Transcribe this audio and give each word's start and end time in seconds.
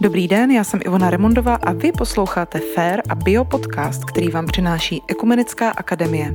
Dobrý 0.00 0.28
den, 0.28 0.50
já 0.50 0.64
jsem 0.64 0.80
Ivona 0.84 1.10
Remondová 1.10 1.54
a 1.54 1.72
vy 1.72 1.92
posloucháte 1.92 2.60
Fair 2.74 3.02
a 3.08 3.14
Bio 3.14 3.44
podcast, 3.44 4.04
který 4.04 4.28
vám 4.28 4.46
přináší 4.46 5.02
Ekumenická 5.08 5.70
akademie. 5.70 6.34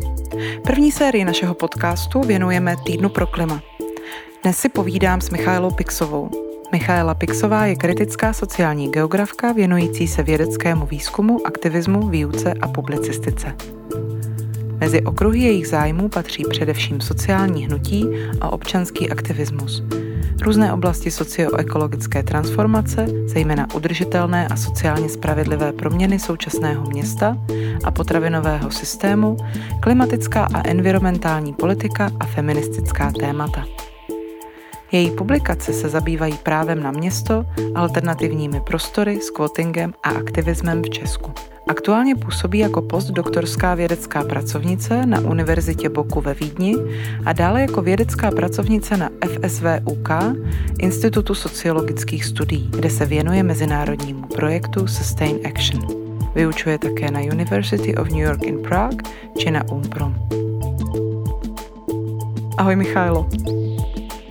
První 0.63 0.92
sérii 0.92 1.26
našeho 1.26 1.54
podcastu 1.54 2.21
věnujeme 2.21 2.76
Týdnu 2.86 3.10
pro 3.10 3.28
klima. 3.28 3.62
Dnes 4.44 4.57
si 4.57 4.70
povídám 4.70 5.21
s 5.21 5.29
Michailou 5.29 5.71
Pixovou. 5.71 6.29
Michaela 6.71 7.13
Pixová 7.13 7.65
je 7.65 7.76
kritická 7.76 8.33
sociální 8.33 8.92
geografka 8.92 9.51
věnující 9.51 10.08
se 10.08 10.24
vědeckému 10.24 10.85
výzkumu, 10.85 11.47
aktivismu, 11.47 12.10
výuce 12.10 12.53
a 12.62 12.67
publicistice. 12.67 13.56
Mezi 14.79 15.01
okruhy 15.01 15.40
jejich 15.40 15.67
zájmů 15.67 16.09
patří 16.09 16.44
především 16.49 17.02
sociální 17.02 17.66
hnutí 17.66 18.08
a 18.41 18.49
občanský 18.49 19.09
aktivismus– 19.09 19.84
různé 20.41 20.73
oblasti 20.73 21.12
socioekologické 21.12 22.23
transformace, 22.23 23.05
zejména 23.26 23.68
udržitelné 23.76 24.48
a 24.48 24.55
sociálně 24.55 25.09
spravedlivé 25.09 25.73
proměny 25.73 26.20
současného 26.20 26.86
města 26.86 27.38
a 27.84 27.91
potravinového 27.91 28.72
systému, 28.72 29.38
klimatická 29.81 30.48
a 30.54 30.67
environmentální 30.67 31.54
politika 31.54 32.12
a 32.20 32.26
feministická 32.26 33.12
témata. 33.12 33.66
Její 34.91 35.12
publikace 35.12 35.73
se 35.73 35.90
zabývají 35.90 36.34
právem 36.44 36.84
na 36.84 36.92
město, 36.92 37.45
alternativními 37.76 38.62
prostory, 38.62 39.20
squattingem 39.22 39.94
a 40.03 40.09
aktivismem 40.09 40.81
v 40.81 40.89
Česku. 40.89 41.34
Aktuálně 41.68 42.16
působí 42.16 42.60
jako 42.60 42.82
postdoktorská 42.82 43.76
vědecká 43.76 44.24
pracovnice 44.24 45.06
na 45.06 45.20
Univerzitě 45.20 45.90
Boku 45.90 46.22
ve 46.22 46.34
Vídni 46.34 46.76
a 47.26 47.34
dále 47.34 47.62
jako 47.62 47.82
vědecká 47.82 48.32
pracovnice 48.32 48.98
na 48.98 49.10
FSVUK, 49.26 50.10
Institutu 50.80 51.34
sociologických 51.36 52.26
studií, 52.26 52.70
kde 52.70 52.90
se 52.90 53.06
věnuje 53.06 53.44
mezinárodnímu 53.44 54.28
projektu 54.28 54.88
Sustain 54.88 55.40
Action. 55.48 55.88
Vyučuje 56.36 56.78
také 56.78 57.12
na 57.12 57.20
University 57.20 57.96
of 57.96 58.09
New 58.09 58.20
York 58.20 58.44
in 58.44 58.62
Prague 58.62 58.98
či 59.38 59.52
na 59.52 59.72
UMPROM. 59.72 60.16
Ahoj 62.58 62.75
Michailo. 62.75 63.30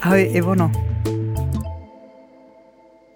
Ahoj 0.00 0.30
Ivono. 0.32 0.89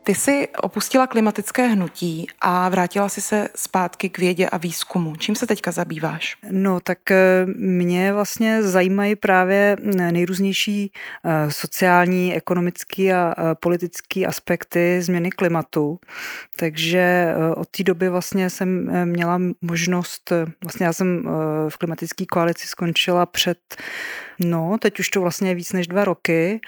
Ty 0.04 0.14
jsi 0.14 0.48
opustila 0.62 1.06
klimatické 1.06 1.66
hnutí 1.66 2.26
a 2.40 2.68
vrátila 2.68 3.08
si 3.08 3.20
se 3.20 3.48
zpátky 3.56 4.08
k 4.08 4.18
vědě 4.18 4.48
a 4.48 4.56
výzkumu. 4.56 5.16
Čím 5.16 5.34
se 5.34 5.46
teďka 5.46 5.70
zabýváš? 5.70 6.36
No, 6.50 6.80
tak 6.80 7.10
eh, 7.10 7.46
mě 7.56 8.12
vlastně 8.12 8.62
zajímají 8.62 9.16
právě 9.16 9.76
nejrůznější 10.10 10.92
eh, 11.24 11.50
sociální, 11.50 12.34
ekonomické 12.34 13.14
a 13.14 13.54
politické 13.54 14.26
aspekty 14.26 15.02
změny 15.02 15.30
klimatu. 15.30 15.98
Takže 16.56 17.34
od 17.56 17.68
té 17.68 17.82
doby 17.82 18.08
vlastně 18.08 18.50
jsem 18.50 18.90
měla 19.04 19.40
možnost, 19.60 20.32
vlastně 20.62 20.86
já 20.86 20.92
jsem 20.92 21.22
v 21.68 21.76
klimatické 21.76 22.24
koalici 22.26 22.66
skončila 22.66 23.26
před 23.26 23.58
No, 24.38 24.76
teď 24.80 25.00
už 25.00 25.08
to 25.08 25.20
vlastně 25.20 25.48
je 25.50 25.54
víc 25.54 25.72
než 25.72 25.86
dva 25.86 26.04
roky 26.04 26.60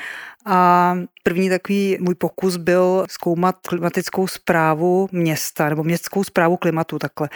a 0.46 0.94
první 1.22 1.48
takový 1.48 1.98
můj 2.00 2.14
pokus 2.14 2.56
byl 2.56 3.06
zkoumat 3.10 3.56
klimatickou 3.68 4.26
zprávu 4.26 5.08
města 5.12 5.68
nebo 5.68 5.84
městskou 5.84 6.24
zprávu 6.24 6.56
klimatu 6.56 6.98
takhle. 6.98 7.28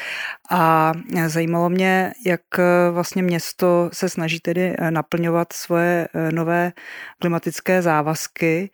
A 0.50 0.92
zajímalo 1.26 1.68
mě, 1.68 2.12
jak 2.26 2.40
vlastně 2.92 3.22
město 3.22 3.90
se 3.92 4.08
snaží 4.08 4.40
tedy 4.40 4.76
naplňovat 4.90 5.52
svoje 5.52 6.08
nové 6.30 6.72
klimatické 7.20 7.82
závazky. 7.82 8.70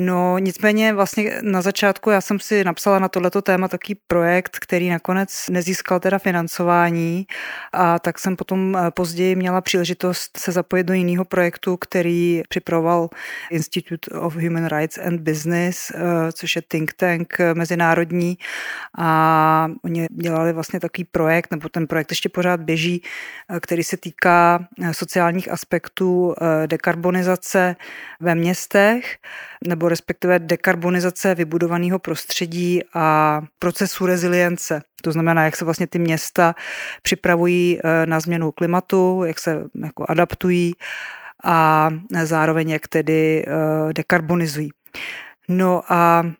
No 0.00 0.38
nicméně 0.38 0.92
vlastně 0.92 1.40
na 1.42 1.62
začátku 1.62 2.10
já 2.10 2.20
jsem 2.20 2.40
si 2.40 2.64
napsala 2.64 2.98
na 2.98 3.08
tohleto 3.08 3.42
téma 3.42 3.68
taký 3.68 3.94
projekt, 3.94 4.58
který 4.58 4.88
nakonec 4.88 5.48
nezískal 5.50 6.00
teda 6.00 6.18
financování 6.18 7.26
a 7.72 7.98
tak 7.98 8.18
jsem 8.18 8.36
potom 8.36 8.76
eh, 8.76 8.90
později 8.90 9.36
měla 9.36 9.60
příležitost 9.60 10.36
se 10.36 10.52
zapojit 10.52 10.84
do 10.84 10.94
jiného 10.94 11.24
projektu, 11.24 11.76
který 11.76 12.42
připravoval 12.48 13.08
Institute 13.50 14.10
of 14.10 14.34
Human 14.34 14.66
Rights 14.66 14.98
and 14.98 15.20
Business, 15.20 15.90
eh, 15.94 16.32
což 16.32 16.56
je 16.56 16.62
think 16.68 16.92
tank 16.92 17.40
eh, 17.40 17.54
mezinárodní. 17.54 18.38
A 18.98 19.70
oni 19.84 20.06
dělali 20.10 20.52
vlastně 20.52 20.80
takový 20.80 21.04
projekt, 21.04 21.50
nebo 21.50 21.68
ten 21.68 21.86
projekt 21.86 22.12
ještě 22.12 22.28
pořád 22.28 22.60
běží, 22.60 23.02
který 23.60 23.84
se 23.84 23.96
týká 23.96 24.68
sociálních 24.92 25.50
aspektů 25.50 26.34
dekarbonizace 26.66 27.76
ve 28.20 28.34
městech 28.34 29.18
nebo 29.66 29.87
respektive 29.88 30.38
dekarbonizace 30.38 31.34
vybudovaného 31.34 31.98
prostředí 31.98 32.80
a 32.94 33.40
procesu 33.58 34.06
rezilience. 34.06 34.82
To 35.02 35.12
znamená, 35.12 35.44
jak 35.44 35.56
se 35.56 35.64
vlastně 35.64 35.86
ty 35.86 35.98
města 35.98 36.54
připravují 37.02 37.78
eh, 37.78 38.06
na 38.06 38.20
změnu 38.20 38.52
klimatu, 38.52 39.24
jak 39.24 39.38
se 39.38 39.64
jako 39.84 40.04
adaptují 40.08 40.72
a 41.44 41.90
zároveň 42.24 42.70
jak 42.70 42.88
tedy 42.88 43.44
eh, 43.46 43.92
dekarbonizují. 43.92 44.70
No 45.48 45.82
a 45.88 46.30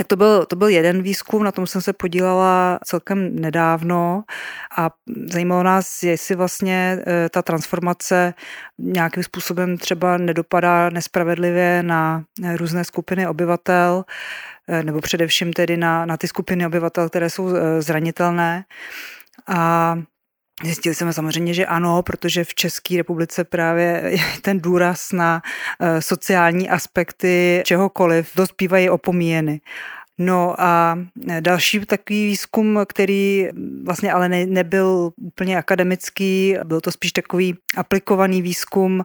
tak 0.00 0.06
to 0.06 0.16
byl, 0.16 0.46
to 0.46 0.56
byl 0.56 0.68
jeden 0.68 1.02
výzkum, 1.02 1.44
na 1.44 1.52
tom 1.52 1.66
jsem 1.66 1.82
se 1.82 1.92
podílela 1.92 2.78
celkem 2.84 3.36
nedávno 3.36 4.24
a 4.78 4.90
zajímalo 5.32 5.62
nás, 5.62 6.02
jestli 6.02 6.34
vlastně 6.34 6.98
e, 7.06 7.28
ta 7.28 7.42
transformace 7.42 8.34
nějakým 8.78 9.22
způsobem 9.22 9.78
třeba 9.78 10.16
nedopadá 10.16 10.90
nespravedlivě 10.90 11.82
na 11.82 12.24
e, 12.44 12.56
různé 12.56 12.84
skupiny 12.84 13.28
obyvatel, 13.28 14.04
e, 14.68 14.82
nebo 14.82 15.00
především 15.00 15.52
tedy 15.52 15.76
na, 15.76 16.06
na 16.06 16.16
ty 16.16 16.28
skupiny 16.28 16.66
obyvatel, 16.66 17.08
které 17.08 17.30
jsou 17.30 17.48
zranitelné. 17.78 18.64
A 19.48 19.96
Zjistili 20.64 20.94
jsme 20.94 21.12
samozřejmě, 21.12 21.54
že 21.54 21.66
ano, 21.66 22.02
protože 22.02 22.44
v 22.44 22.54
České 22.54 22.96
republice 22.96 23.44
právě 23.44 24.16
ten 24.42 24.60
důraz 24.60 25.12
na 25.12 25.42
eh, 25.80 26.02
sociální 26.02 26.70
aspekty 26.70 27.62
čehokoliv 27.66 28.30
dospívají 28.36 28.90
opomíjeny. 28.90 29.60
No 30.22 30.54
a 30.58 30.98
další 31.40 31.80
takový 31.80 32.26
výzkum, 32.26 32.80
který 32.88 33.48
vlastně 33.84 34.12
ale 34.12 34.28
ne, 34.28 34.46
nebyl 34.46 35.12
úplně 35.16 35.58
akademický, 35.58 36.56
byl 36.64 36.80
to 36.80 36.92
spíš 36.92 37.12
takový 37.12 37.58
aplikovaný 37.76 38.42
výzkum, 38.42 39.04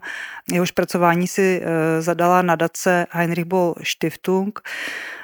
jehož 0.52 0.72
pracování 0.72 1.28
si 1.28 1.62
eh, 1.64 2.02
zadala 2.02 2.42
nadace 2.42 3.08
Heinrich 3.12 3.46
Boll 3.46 3.76
Stiftung, 3.84 4.60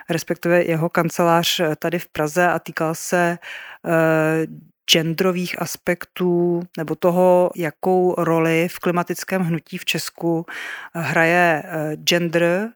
respektive 0.10 0.64
jeho 0.64 0.90
kancelář 0.90 1.62
tady 1.80 2.00
v 2.00 2.08
Praze 2.08 2.48
a 2.48 2.60
týkal 2.60 2.96
se 2.96 3.38
eh, 3.86 4.48
genderových 4.92 5.62
aspektů 5.62 6.64
nebo 6.78 6.96
toho, 6.96 7.52
jakou 7.56 8.16
roli 8.18 8.68
v 8.72 8.80
klimatickém 8.80 9.42
hnutí 9.42 9.78
v 9.78 9.86
Česku 9.86 10.46
hraje 10.94 11.64
eh, 11.66 11.96
gender. 11.96 12.70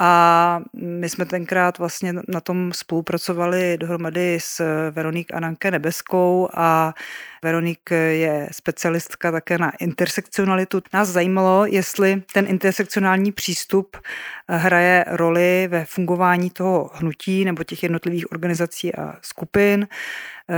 A 0.00 0.60
my 0.74 1.08
jsme 1.08 1.24
tenkrát 1.24 1.78
vlastně 1.78 2.14
na 2.28 2.40
tom 2.40 2.72
spolupracovali 2.72 3.78
dohromady 3.78 4.38
s 4.40 4.62
Veronik 4.90 5.34
Ananke 5.34 5.70
Nebeskou 5.70 6.48
a 6.54 6.94
Veronik 7.42 7.90
je 8.10 8.48
specialistka 8.52 9.32
také 9.32 9.58
na 9.58 9.72
intersekcionalitu. 9.80 10.82
Nás 10.92 11.08
zajímalo, 11.08 11.66
jestli 11.66 12.22
ten 12.32 12.46
intersekcionální 12.48 13.32
přístup 13.32 13.96
hraje 14.48 15.04
roli 15.08 15.68
ve 15.70 15.84
fungování 15.84 16.50
toho 16.50 16.90
hnutí 16.94 17.44
nebo 17.44 17.64
těch 17.64 17.82
jednotlivých 17.82 18.32
organizací 18.32 18.94
a 18.94 19.14
skupin, 19.22 19.88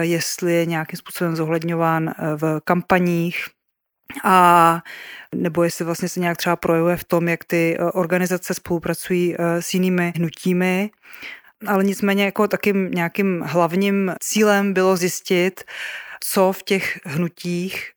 jestli 0.00 0.54
je 0.54 0.66
nějakým 0.66 0.96
způsobem 0.96 1.36
zohledňován 1.36 2.14
v 2.36 2.60
kampaních, 2.64 3.44
a 4.24 4.82
nebo 5.34 5.62
jestli 5.62 5.84
vlastně 5.84 6.08
se 6.08 6.20
nějak 6.20 6.36
třeba 6.36 6.56
projevuje 6.56 6.96
v 6.96 7.04
tom, 7.04 7.28
jak 7.28 7.44
ty 7.44 7.78
organizace 7.92 8.54
spolupracují 8.54 9.36
s 9.38 9.74
jinými 9.74 10.12
hnutími. 10.16 10.90
Ale 11.66 11.84
nicméně 11.84 12.24
jako 12.24 12.48
takým 12.48 12.90
nějakým 12.90 13.40
hlavním 13.46 14.14
cílem 14.20 14.72
bylo 14.72 14.96
zjistit, 14.96 15.64
co 16.20 16.52
v 16.52 16.62
těch 16.62 17.00
hnutích 17.04 17.92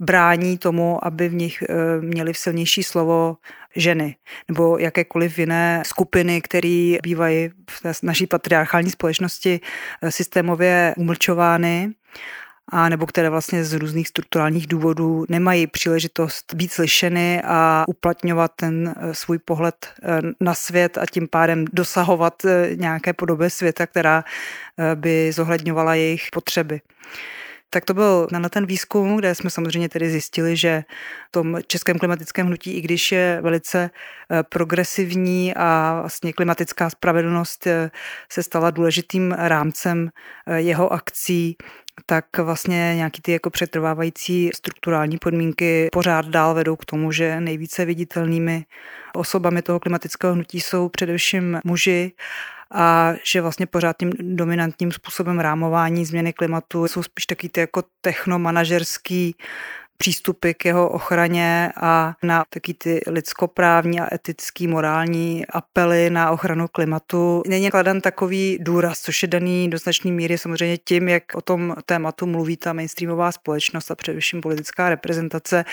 brání 0.00 0.58
tomu, 0.58 1.04
aby 1.04 1.28
v 1.28 1.34
nich 1.34 1.62
eh, 1.62 1.74
měli 2.00 2.32
v 2.32 2.38
silnější 2.38 2.82
slovo 2.82 3.36
ženy 3.76 4.16
nebo 4.48 4.78
jakékoliv 4.78 5.38
jiné 5.38 5.82
skupiny, 5.86 6.42
které 6.42 6.96
bývají 7.02 7.50
v 7.70 8.02
naší 8.02 8.26
patriarchální 8.26 8.90
společnosti 8.90 9.60
eh, 10.02 10.10
systémově 10.10 10.94
umlčovány 10.96 11.94
a 12.72 12.88
nebo 12.88 13.06
které 13.06 13.30
vlastně 13.30 13.64
z 13.64 13.72
různých 13.72 14.08
strukturálních 14.08 14.66
důvodů 14.66 15.24
nemají 15.28 15.66
příležitost 15.66 16.54
být 16.54 16.72
slyšeny 16.72 17.42
a 17.44 17.84
uplatňovat 17.88 18.52
ten 18.56 18.94
eh, 18.96 19.14
svůj 19.14 19.38
pohled 19.38 19.86
na 20.40 20.54
svět 20.54 20.98
a 20.98 21.06
tím 21.06 21.28
pádem 21.28 21.64
dosahovat 21.72 22.42
nějaké 22.74 23.12
podoby 23.12 23.50
světa, 23.50 23.86
která 23.86 24.24
by 24.94 25.32
zohledňovala 25.32 25.94
jejich 25.94 26.28
potřeby. 26.32 26.80
Tak 27.74 27.84
to 27.84 27.94
byl 27.94 28.28
na 28.32 28.48
ten 28.48 28.66
výzkum, 28.66 29.16
kde 29.16 29.34
jsme 29.34 29.50
samozřejmě 29.50 29.88
tedy 29.88 30.10
zjistili, 30.10 30.56
že 30.56 30.84
v 31.28 31.32
tom 31.32 31.58
českém 31.66 31.98
klimatickém 31.98 32.46
hnutí, 32.46 32.72
i 32.72 32.80
když 32.80 33.12
je 33.12 33.38
velice 33.42 33.90
eh, 33.90 34.42
progresivní 34.42 35.54
a 35.54 35.98
vlastně 36.00 36.32
klimatická 36.32 36.90
spravedlnost 36.90 37.66
eh, 37.66 37.90
se 38.32 38.42
stala 38.42 38.70
důležitým 38.70 39.32
rámcem 39.32 40.08
eh, 40.46 40.60
jeho 40.60 40.92
akcí, 40.92 41.56
tak 42.06 42.38
vlastně 42.38 42.92
nějaký 42.96 43.22
ty 43.22 43.32
jako 43.32 43.50
přetrvávající 43.50 44.50
strukturální 44.54 45.18
podmínky 45.18 45.88
pořád 45.92 46.26
dál 46.26 46.54
vedou 46.54 46.76
k 46.76 46.84
tomu, 46.84 47.12
že 47.12 47.40
nejvíce 47.40 47.84
viditelnými 47.84 48.64
osobami 49.14 49.62
toho 49.62 49.80
klimatického 49.80 50.34
hnutí 50.34 50.60
jsou 50.60 50.88
především 50.88 51.60
muži 51.64 52.12
a 52.74 53.12
že 53.22 53.40
vlastně 53.40 53.66
pořád 53.66 53.96
tím 53.98 54.12
dominantním 54.20 54.92
způsobem 54.92 55.40
rámování 55.40 56.04
změny 56.04 56.32
klimatu 56.32 56.88
jsou 56.88 57.02
spíš 57.02 57.26
taky 57.26 57.48
ty 57.48 57.60
jako 57.60 57.82
technomanažerský 58.00 59.36
přístupy 59.96 60.52
k 60.52 60.64
jeho 60.64 60.88
ochraně 60.88 61.72
a 61.76 62.14
na 62.22 62.44
taky 62.50 62.74
ty 62.74 63.00
lidskoprávní 63.06 64.00
a 64.00 64.14
etický, 64.14 64.66
morální 64.66 65.46
apely 65.46 66.10
na 66.10 66.30
ochranu 66.30 66.68
klimatu. 66.68 67.42
Není 67.46 67.70
kladen 67.70 68.00
takový 68.00 68.58
důraz, 68.60 69.00
což 69.00 69.22
je 69.22 69.28
daný 69.28 69.70
do 69.70 69.78
značné 69.78 70.10
míry 70.10 70.38
samozřejmě 70.38 70.78
tím, 70.78 71.08
jak 71.08 71.22
o 71.34 71.40
tom 71.40 71.74
tématu 71.86 72.26
mluví 72.26 72.56
ta 72.56 72.72
mainstreamová 72.72 73.32
společnost 73.32 73.90
a 73.90 73.94
především 73.94 74.40
politická 74.40 74.88
reprezentace, 74.88 75.64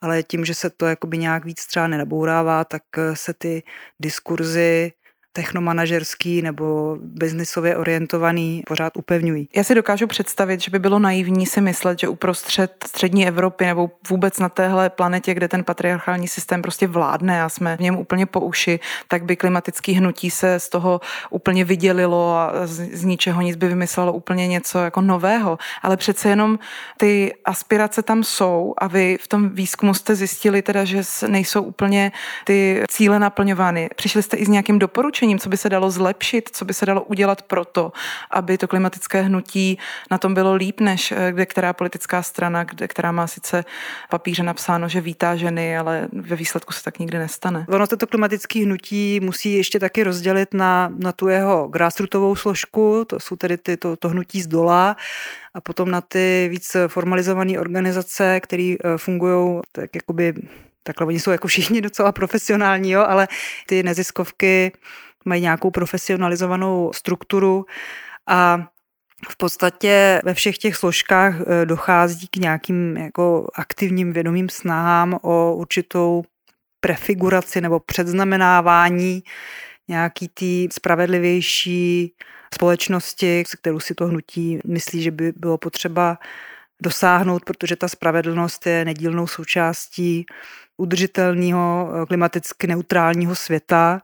ale 0.00 0.22
tím, 0.22 0.44
že 0.44 0.54
se 0.54 0.70
to 0.70 0.86
jakoby 0.86 1.18
nějak 1.18 1.44
víc 1.44 1.66
třeba 1.66 1.86
nenabourává, 1.86 2.64
tak 2.64 2.82
se 3.14 3.34
ty 3.34 3.62
diskurzy 4.00 4.92
technomanažerský 5.38 6.42
nebo 6.42 6.96
biznisově 7.00 7.76
orientovaný 7.76 8.62
pořád 8.66 8.96
upevňují. 8.96 9.48
Já 9.56 9.64
si 9.64 9.74
dokážu 9.74 10.06
představit, 10.06 10.60
že 10.60 10.70
by 10.70 10.78
bylo 10.78 10.98
naivní 10.98 11.46
si 11.46 11.60
myslet, 11.60 11.98
že 11.98 12.08
uprostřed 12.08 12.84
střední 12.86 13.28
Evropy 13.28 13.66
nebo 13.66 13.90
vůbec 14.08 14.38
na 14.38 14.48
téhle 14.48 14.90
planetě, 14.90 15.34
kde 15.34 15.48
ten 15.48 15.64
patriarchální 15.64 16.28
systém 16.28 16.62
prostě 16.62 16.86
vládne 16.86 17.42
a 17.42 17.48
jsme 17.48 17.76
v 17.76 17.80
něm 17.80 17.96
úplně 17.96 18.26
po 18.26 18.40
uši, 18.40 18.80
tak 19.08 19.24
by 19.24 19.36
klimatický 19.36 19.92
hnutí 19.92 20.30
se 20.30 20.60
z 20.60 20.68
toho 20.68 21.00
úplně 21.30 21.64
vydělilo 21.64 22.34
a 22.34 22.66
z, 22.66 22.98
z 22.98 23.04
ničeho 23.04 23.42
nic 23.42 23.56
by 23.56 23.68
vymyslelo 23.68 24.12
úplně 24.12 24.46
něco 24.48 24.78
jako 24.78 25.00
nového. 25.00 25.58
Ale 25.82 25.96
přece 25.96 26.28
jenom 26.28 26.58
ty 26.96 27.34
aspirace 27.44 28.02
tam 28.02 28.24
jsou 28.24 28.74
a 28.78 28.86
vy 28.86 29.18
v 29.20 29.28
tom 29.28 29.48
výzkumu 29.48 29.94
jste 29.94 30.14
zjistili 30.14 30.62
teda, 30.62 30.84
že 30.84 31.02
nejsou 31.28 31.62
úplně 31.62 32.12
ty 32.44 32.82
cíle 32.90 33.18
naplňovány. 33.18 33.88
Přišli 33.96 34.22
jste 34.22 34.36
i 34.36 34.44
s 34.44 34.48
nějakým 34.48 34.78
doporučením 34.78 35.27
doporučením, 35.28 35.38
co 35.38 35.48
by 35.48 35.56
se 35.56 35.68
dalo 35.68 35.90
zlepšit, 35.90 36.50
co 36.52 36.64
by 36.64 36.74
se 36.74 36.86
dalo 36.86 37.02
udělat 37.02 37.42
pro 37.42 37.64
to, 37.64 37.92
aby 38.30 38.58
to 38.58 38.68
klimatické 38.68 39.22
hnutí 39.22 39.78
na 40.10 40.18
tom 40.18 40.34
bylo 40.34 40.54
líp, 40.54 40.80
než 40.80 41.12
eh, 41.12 41.32
kde 41.32 41.46
která 41.46 41.72
politická 41.72 42.22
strana, 42.22 42.64
kde, 42.64 42.88
která 42.88 43.12
má 43.12 43.26
sice 43.26 43.64
papíře 44.10 44.42
napsáno, 44.42 44.88
že 44.88 45.00
vítá 45.00 45.36
ženy, 45.36 45.78
ale 45.78 46.08
ve 46.12 46.36
výsledku 46.36 46.72
se 46.72 46.82
tak 46.82 46.98
nikdy 46.98 47.18
nestane. 47.18 47.66
Ono 47.68 47.86
to 47.86 48.06
klimatické 48.06 48.64
hnutí 48.64 49.20
musí 49.20 49.52
ještě 49.54 49.78
taky 49.80 50.02
rozdělit 50.02 50.54
na, 50.54 50.88
na 50.96 51.12
tu 51.12 51.28
jeho 51.28 51.68
grassrootovou 51.68 52.36
složku, 52.36 53.04
to 53.04 53.20
jsou 53.20 53.36
tedy 53.36 53.56
ty, 53.56 53.76
to, 53.76 53.96
to 53.96 54.08
hnutí 54.08 54.42
z 54.42 54.46
dola, 54.46 54.96
a 55.54 55.60
potom 55.60 55.90
na 55.90 56.00
ty 56.00 56.48
víc 56.50 56.76
formalizované 56.88 57.58
organizace, 57.58 58.40
které 58.40 58.76
eh, 58.78 58.98
fungují 58.98 59.60
tak 59.72 59.94
jakoby 59.94 60.34
takhle 60.88 61.06
oni 61.06 61.20
jsou 61.20 61.30
jako 61.30 61.48
všichni 61.48 61.80
docela 61.80 62.12
profesionální, 62.12 62.90
jo, 62.90 63.04
ale 63.08 63.28
ty 63.66 63.82
neziskovky 63.82 64.72
mají 65.28 65.42
nějakou 65.42 65.70
profesionalizovanou 65.70 66.92
strukturu 66.94 67.66
a 68.26 68.68
v 69.28 69.36
podstatě 69.36 70.20
ve 70.24 70.34
všech 70.34 70.58
těch 70.58 70.76
složkách 70.76 71.34
eh, 71.40 71.66
dochází 71.66 72.28
k 72.28 72.36
nějakým 72.36 72.96
jako 72.96 73.48
aktivním 73.54 74.12
vědomým 74.12 74.48
snahám 74.48 75.18
o 75.22 75.54
určitou 75.54 76.24
prefiguraci 76.80 77.60
nebo 77.60 77.80
předznamenávání 77.80 79.22
nějaký 79.88 80.28
tý 80.28 80.68
spravedlivější 80.72 82.12
společnosti, 82.54 83.44
se 83.46 83.56
kterou 83.56 83.80
si 83.80 83.94
to 83.94 84.06
hnutí 84.06 84.58
myslí, 84.66 85.02
že 85.02 85.10
by 85.10 85.32
bylo 85.36 85.58
potřeba 85.58 86.18
dosáhnout, 86.82 87.44
protože 87.44 87.76
ta 87.76 87.88
spravedlnost 87.88 88.66
je 88.66 88.84
nedílnou 88.84 89.26
součástí 89.26 90.26
udržitelného 90.78 91.90
eh, 91.90 92.06
klimaticky 92.06 92.66
neutrálního 92.66 93.34
světa, 93.34 94.02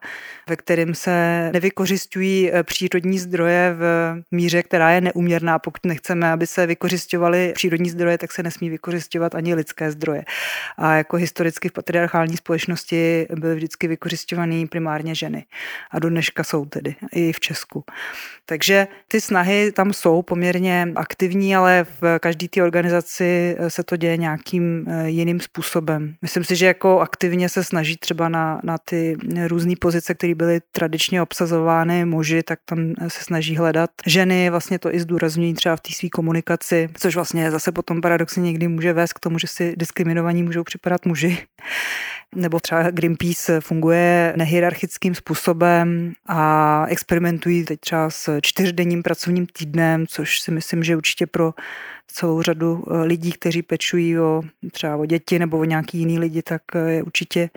ve 0.49 0.55
kterém 0.55 0.95
se 0.95 1.49
nevykořišťují 1.53 2.51
eh, 2.53 2.63
přírodní 2.63 3.19
zdroje 3.19 3.75
v 3.77 4.15
míře, 4.31 4.63
která 4.63 4.91
je 4.91 5.01
neuměrná. 5.01 5.59
Pokud 5.59 5.85
nechceme, 5.85 6.31
aby 6.31 6.47
se 6.47 6.65
vykořišťovaly 6.67 7.51
přírodní 7.55 7.89
zdroje, 7.89 8.17
tak 8.17 8.31
se 8.31 8.43
nesmí 8.43 8.69
vykořišťovat 8.69 9.35
ani 9.35 9.53
lidské 9.53 9.91
zdroje. 9.91 10.23
A 10.77 10.95
jako 10.95 11.17
historicky 11.17 11.69
v 11.69 11.71
patriarchální 11.71 12.37
společnosti 12.37 13.27
byly 13.35 13.55
vždycky 13.55 13.87
vykořišťované 13.87 14.67
primárně 14.67 15.15
ženy. 15.15 15.45
A 15.91 15.99
do 15.99 16.09
dneška 16.09 16.43
jsou 16.43 16.65
tedy 16.65 16.95
i 17.11 17.33
v 17.33 17.39
Česku. 17.39 17.83
Takže 18.45 18.87
ty 19.07 19.21
snahy 19.21 19.71
tam 19.71 19.93
jsou 19.93 20.21
poměrně 20.21 20.87
aktivní, 20.95 21.55
ale 21.55 21.85
v 22.01 22.19
každé 22.19 22.47
té 22.47 22.63
organizaci 22.63 23.55
eh, 23.59 23.69
se 23.69 23.83
to 23.83 23.95
děje 23.95 24.17
nějakým 24.17 24.87
jiným 25.05 25.39
způsobem. 25.39 26.15
Myslím 26.21 26.43
si, 26.43 26.55
že 26.55 26.64
že 26.65 26.69
jako 26.69 26.99
aktivně 26.99 27.49
se 27.49 27.63
snaží 27.63 27.97
třeba 27.97 28.29
na, 28.29 28.59
na 28.63 28.77
ty 28.77 29.17
různé 29.47 29.73
pozice, 29.79 30.13
které 30.13 30.35
byly 30.35 30.61
tradičně 30.71 31.21
obsazovány 31.21 32.05
muži, 32.05 32.43
tak 32.43 32.59
tam 32.65 32.93
se 33.07 33.23
snaží 33.23 33.55
hledat 33.57 33.89
ženy, 34.05 34.49
vlastně 34.49 34.79
to 34.79 34.95
i 34.95 34.99
zdůrazňují 34.99 35.53
třeba 35.53 35.75
v 35.75 35.81
té 35.81 35.93
své 35.93 36.09
komunikaci, 36.09 36.89
což 36.97 37.15
vlastně 37.15 37.51
zase 37.51 37.71
potom 37.71 38.01
paradoxně 38.01 38.41
někdy 38.41 38.67
může 38.67 38.93
vést 38.93 39.13
k 39.13 39.19
tomu, 39.19 39.39
že 39.39 39.47
si 39.47 39.73
diskriminovaní 39.77 40.43
můžou 40.43 40.63
připadat 40.63 41.05
muži. 41.05 41.37
Nebo 42.35 42.59
třeba 42.59 42.91
Greenpeace 42.91 43.61
funguje 43.61 44.33
nehierarchickým 44.35 45.15
způsobem 45.15 46.13
a 46.27 46.85
experimentují 46.89 47.65
teď 47.65 47.79
třeba 47.79 48.09
s 48.09 48.39
čtyřdenním 48.41 49.03
pracovním 49.03 49.45
týdnem, 49.45 50.07
což 50.07 50.39
si 50.39 50.51
myslím, 50.51 50.83
že 50.83 50.95
určitě 50.95 51.27
pro 51.27 51.53
celou 52.07 52.41
řadu 52.41 52.83
eh, 52.87 53.03
lidí, 53.03 53.31
kteří 53.31 53.61
pečují 53.61 54.19
o 54.19 54.41
třeba 54.71 54.95
o 54.95 55.05
děti 55.05 55.39
nebo 55.39 55.57
o 55.57 55.63
nějaký 55.63 55.97
jiný 55.97 56.19
lidi, 56.19 56.41
tak 56.41 56.61
eh, 56.75 56.91
je 56.91 57.03
určitě 57.03 57.49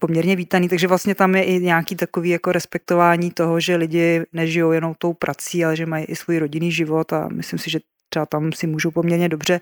poměrně 0.00 0.36
vítaný. 0.36 0.68
Takže 0.68 0.86
vlastně 0.88 1.14
tam 1.14 1.34
je 1.34 1.44
i 1.44 1.60
nějaký 1.60 1.96
takový 1.96 2.30
jako 2.30 2.52
respektování 2.52 3.30
toho, 3.30 3.60
že 3.60 3.76
lidi 3.76 4.22
nežijou 4.32 4.72
jenom 4.72 4.94
tou 4.98 5.12
prací, 5.12 5.64
ale 5.64 5.76
že 5.76 5.86
mají 5.86 6.04
i 6.04 6.16
svůj 6.16 6.38
rodinný 6.38 6.72
život 6.72 7.12
a 7.12 7.28
myslím 7.28 7.58
si, 7.58 7.70
že 7.70 7.80
třeba 8.08 8.26
tam 8.26 8.52
si 8.52 8.66
můžou 8.66 8.90
poměrně 8.90 9.28
dobře 9.28 9.60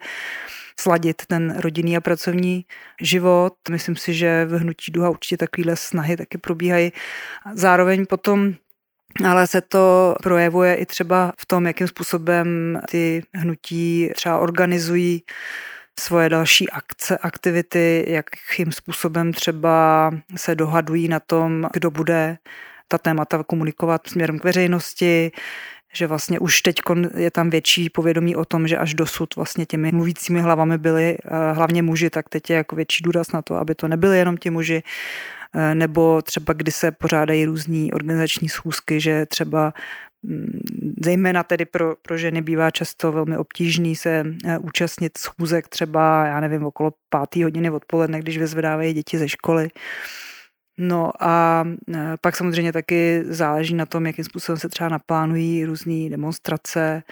sladit 0.81 1.23
ten 1.27 1.55
rodinný 1.59 1.97
a 1.97 2.01
pracovní 2.01 2.65
život. 3.01 3.55
Myslím 3.71 3.97
si, 3.97 4.15
že 4.15 4.45
v 4.45 4.59
Hnutí 4.59 4.93
Duha 4.93 5.11
určitě 5.11 5.37
takovéhle 5.37 5.77
snahy 5.77 6.17
taky 6.17 6.39
probíhají. 6.39 6.93
Zároveň 7.55 8.07
potom 8.07 8.55
ale 9.25 9.47
se 9.47 9.61
to 9.61 10.15
projevuje 10.23 10.75
i 10.75 10.87
třeba 10.87 11.33
v 11.39 11.47
tom, 11.47 11.67
jakým 11.67 11.89
způsobem 11.89 12.81
ty 12.91 13.23
hnutí 13.35 14.11
třeba 14.15 14.39
organizují 14.39 15.23
svoje 16.01 16.29
další 16.29 16.71
akce, 16.71 17.19
aktivity, 17.19 18.05
jakým 18.09 18.73
způsobem 18.73 19.33
třeba 19.33 20.11
se 20.37 20.55
dohadují 20.55 21.09
na 21.09 21.21
tom, 21.21 21.69
kdo 21.73 21.91
bude 21.91 22.39
ta 22.89 22.99
témata 22.99 23.45
komunikovat 23.45 24.07
směrem 24.07 24.39
k 24.39 24.45
veřejnosti, 24.45 25.31
že 25.93 26.07
vlastně 26.07 26.39
už 26.39 26.63
teď 26.63 26.81
je 27.17 27.31
tam 27.31 27.51
větší 27.51 27.91
povědomí 27.91 28.37
o 28.37 28.45
tom, 28.45 28.69
že 28.69 28.79
až 28.79 28.95
dosud 28.95 29.37
vlastně 29.37 29.67
těmi 29.67 29.93
mluvícími 29.93 30.41
hlavami 30.41 30.79
byli 30.79 31.17
eh, 31.19 31.53
hlavně 31.53 31.83
muži, 31.83 32.11
tak 32.11 32.29
teď 32.29 32.51
je 32.51 32.57
jako 32.57 32.77
větší 32.77 33.03
důraz 33.05 33.33
na 33.33 33.43
to, 33.43 33.55
aby 33.55 33.75
to 33.75 33.89
nebyli 33.89 34.19
jenom 34.19 34.37
ti 34.37 34.51
muži, 34.51 34.83
nebo 35.75 36.23
třeba 36.23 36.53
kdy 36.53 36.73
se 36.73 36.93
pořádají 36.93 37.45
různé 37.45 37.89
organizační 37.93 38.49
schůzky, 38.49 39.01
že 39.01 39.27
třeba 39.27 39.73
mm, 40.23 40.61
zejména 41.05 41.43
tedy 41.43 41.65
pro, 41.65 41.97
pro 42.03 42.19
ženy 42.19 42.43
bývá 42.43 42.71
často 42.71 43.13
velmi 43.13 43.37
obtížný 43.37 43.97
se 43.97 44.25
eh, 44.45 44.59
účastnit 44.59 45.19
schůzek 45.19 45.69
třeba, 45.69 46.27
já 46.27 46.41
nevím, 46.41 46.65
okolo 46.65 46.93
pátý 47.09 47.43
hodiny 47.43 47.71
odpoledne, 47.71 48.21
když 48.21 48.39
vyzvedávají 48.39 48.95
děti 48.95 49.19
ze 49.19 49.29
školy. 49.29 49.71
No 50.83 51.13
a 51.21 51.65
e, 51.95 52.17
pak 52.21 52.37
samozřejmě 52.37 52.73
taky 52.73 53.25
záleží 53.25 53.75
na 53.75 53.87
tom, 53.87 54.07
jakým 54.07 54.25
způsobem 54.25 54.59
se 54.59 54.69
třeba 54.69 54.89
naplánují 54.89 55.65
různé 55.65 56.11
demonstrace, 56.11 57.03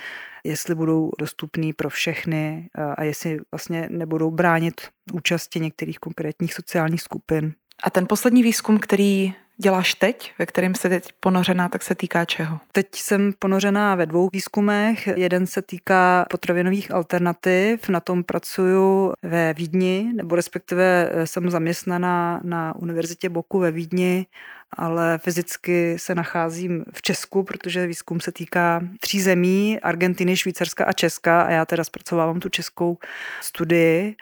jestli 0.44 0.74
budou 0.74 1.10
dostupný 1.18 1.72
pro 1.72 1.90
všechny 1.90 2.68
a 2.96 3.04
jestli 3.04 3.38
vlastně 3.52 3.88
nebudou 3.90 4.30
bránit 4.30 4.80
účasti 5.12 5.60
některých 5.60 5.98
konkrétních 5.98 6.54
sociálních 6.54 7.02
skupin. 7.02 7.54
A 7.82 7.90
ten 7.90 8.06
poslední 8.06 8.42
výzkum, 8.42 8.78
který 8.78 9.34
děláš 9.56 9.94
teď, 9.94 10.32
ve 10.38 10.46
kterým 10.46 10.74
jste 10.74 10.88
teď 10.88 11.12
ponořená, 11.20 11.68
tak 11.68 11.82
se 11.82 11.94
týká 11.94 12.24
čeho? 12.24 12.58
Teď 12.72 12.86
jsem 12.94 13.32
ponořená 13.38 13.94
ve 13.94 14.06
dvou 14.06 14.28
výzkumech. 14.32 15.06
Jeden 15.06 15.46
se 15.46 15.62
týká 15.62 16.26
potravinových 16.30 16.94
alternativ. 16.94 17.88
Na 17.88 18.00
tom 18.00 18.24
pracuju 18.24 19.12
ve 19.22 19.54
Vídni, 19.54 20.12
nebo 20.14 20.36
respektive 20.36 21.10
jsem 21.24 21.50
zaměstnaná 21.50 22.40
na 22.44 22.76
Univerzitě 22.76 23.28
Boku 23.28 23.58
ve 23.58 23.70
Vídni 23.70 24.26
ale 24.72 25.18
fyzicky 25.18 25.98
se 25.98 26.14
nacházím 26.14 26.84
v 26.92 27.02
Česku, 27.02 27.42
protože 27.42 27.86
výzkum 27.86 28.20
se 28.20 28.32
týká 28.32 28.80
tří 29.00 29.20
zemí, 29.20 29.80
Argentiny, 29.80 30.36
Švýcarska 30.36 30.84
a 30.84 30.92
Česka 30.92 31.42
a 31.42 31.50
já 31.50 31.64
teda 31.64 31.84
zpracovávám 31.84 32.40
tu 32.40 32.48
českou 32.48 32.98
studii. 33.40 34.16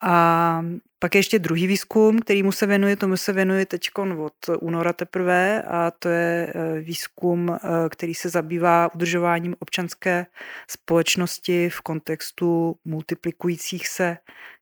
A 0.00 0.64
pak 1.02 1.14
je 1.14 1.18
ještě 1.18 1.38
druhý 1.38 1.66
výzkum, 1.66 2.18
kterýmu 2.18 2.52
se 2.52 2.66
věnuje, 2.66 2.96
tomu 2.96 3.16
se 3.16 3.32
věnuje 3.32 3.66
teď 3.66 3.90
od 4.18 4.34
února 4.60 4.92
teprve 4.92 5.62
a 5.62 5.90
to 5.90 6.08
je 6.08 6.52
e, 6.54 6.80
výzkum, 6.80 7.50
e, 7.50 7.58
který 7.88 8.14
se 8.14 8.28
zabývá 8.28 8.94
udržováním 8.94 9.56
občanské 9.58 10.26
společnosti 10.70 11.68
v 11.70 11.80
kontextu 11.80 12.76
multiplikujících 12.84 13.88
se 13.88 14.16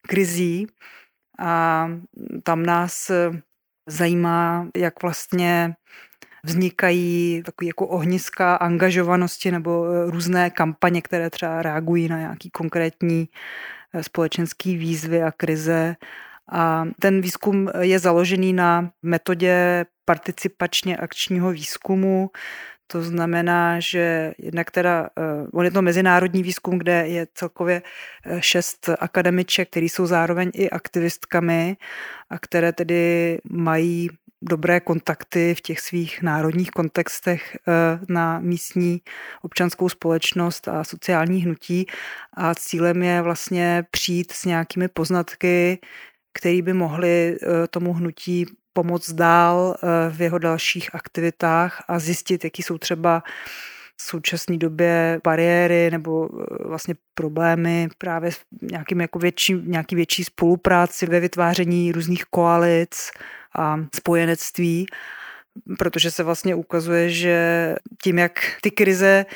krizí. 0.08 0.66
A 1.38 1.88
tam 2.42 2.62
nás 2.62 3.10
zajímá, 3.86 4.68
jak 4.76 5.02
vlastně 5.02 5.74
vznikají 6.44 7.42
takové 7.44 7.66
jako 7.66 7.86
ohniska 7.86 8.54
angažovanosti 8.54 9.50
nebo 9.50 9.86
e, 9.86 10.10
různé 10.10 10.50
kampaně, 10.50 11.02
které 11.02 11.30
třeba 11.30 11.62
reagují 11.62 12.08
na 12.08 12.18
nějaký 12.18 12.50
konkrétní 12.50 13.28
e, 13.94 14.02
společenský 14.02 14.76
výzvy 14.76 15.22
a 15.22 15.32
krize. 15.32 15.96
A 16.50 16.84
ten 17.00 17.20
výzkum 17.20 17.70
je 17.80 17.98
založený 17.98 18.52
na 18.52 18.90
metodě 19.02 19.86
participačně 20.04 20.96
akčního 20.96 21.52
výzkumu, 21.52 22.30
to 22.86 23.02
znamená, 23.02 23.80
že 23.80 24.32
jednak 24.38 24.70
teda, 24.70 25.10
uh, 25.42 25.48
on 25.52 25.64
je 25.64 25.70
to 25.70 25.82
mezinárodní 25.82 26.42
výzkum, 26.42 26.78
kde 26.78 27.08
je 27.08 27.26
celkově 27.34 27.82
šest 28.40 28.88
akademiček, 28.98 29.70
které 29.70 29.86
jsou 29.86 30.06
zároveň 30.06 30.50
i 30.54 30.70
aktivistkami 30.70 31.76
a 32.30 32.38
které 32.38 32.72
tedy 32.72 33.38
mají 33.50 34.08
dobré 34.42 34.80
kontakty 34.80 35.54
v 35.54 35.60
těch 35.60 35.80
svých 35.80 36.22
národních 36.22 36.70
kontextech 36.70 37.56
na 38.08 38.40
místní 38.40 39.00
občanskou 39.42 39.88
společnost 39.88 40.68
a 40.68 40.84
sociální 40.84 41.42
hnutí. 41.42 41.86
A 42.36 42.54
cílem 42.54 43.02
je 43.02 43.22
vlastně 43.22 43.84
přijít 43.90 44.32
s 44.32 44.44
nějakými 44.44 44.88
poznatky, 44.88 45.78
které 46.32 46.62
by 46.62 46.72
mohly 46.72 47.38
tomu 47.70 47.92
hnutí 47.92 48.46
pomoct 48.72 49.12
dál 49.12 49.74
eh, 49.76 50.10
v 50.10 50.20
jeho 50.20 50.38
dalších 50.38 50.94
aktivitách 50.94 51.84
a 51.88 51.98
zjistit, 51.98 52.44
jaký 52.44 52.62
jsou 52.62 52.78
třeba 52.78 53.22
v 53.96 54.02
současné 54.02 54.56
době 54.56 55.20
bariéry 55.24 55.90
nebo 55.90 56.28
eh, 56.32 56.68
vlastně 56.68 56.94
problémy 57.14 57.88
právě 57.98 58.32
s 58.32 58.40
nějakým 58.62 59.00
jako 59.00 59.18
větší, 59.18 59.54
nějaký 59.64 59.96
větší 59.96 60.24
spolupráci 60.24 61.06
ve 61.06 61.20
vytváření 61.20 61.92
různých 61.92 62.24
koalic 62.24 63.10
a 63.58 63.76
spojenectví, 63.94 64.86
protože 65.78 66.10
se 66.10 66.22
vlastně 66.22 66.54
ukazuje, 66.54 67.10
že 67.10 67.74
tím, 68.02 68.18
jak 68.18 68.32
ty 68.62 68.70
krize 68.70 69.26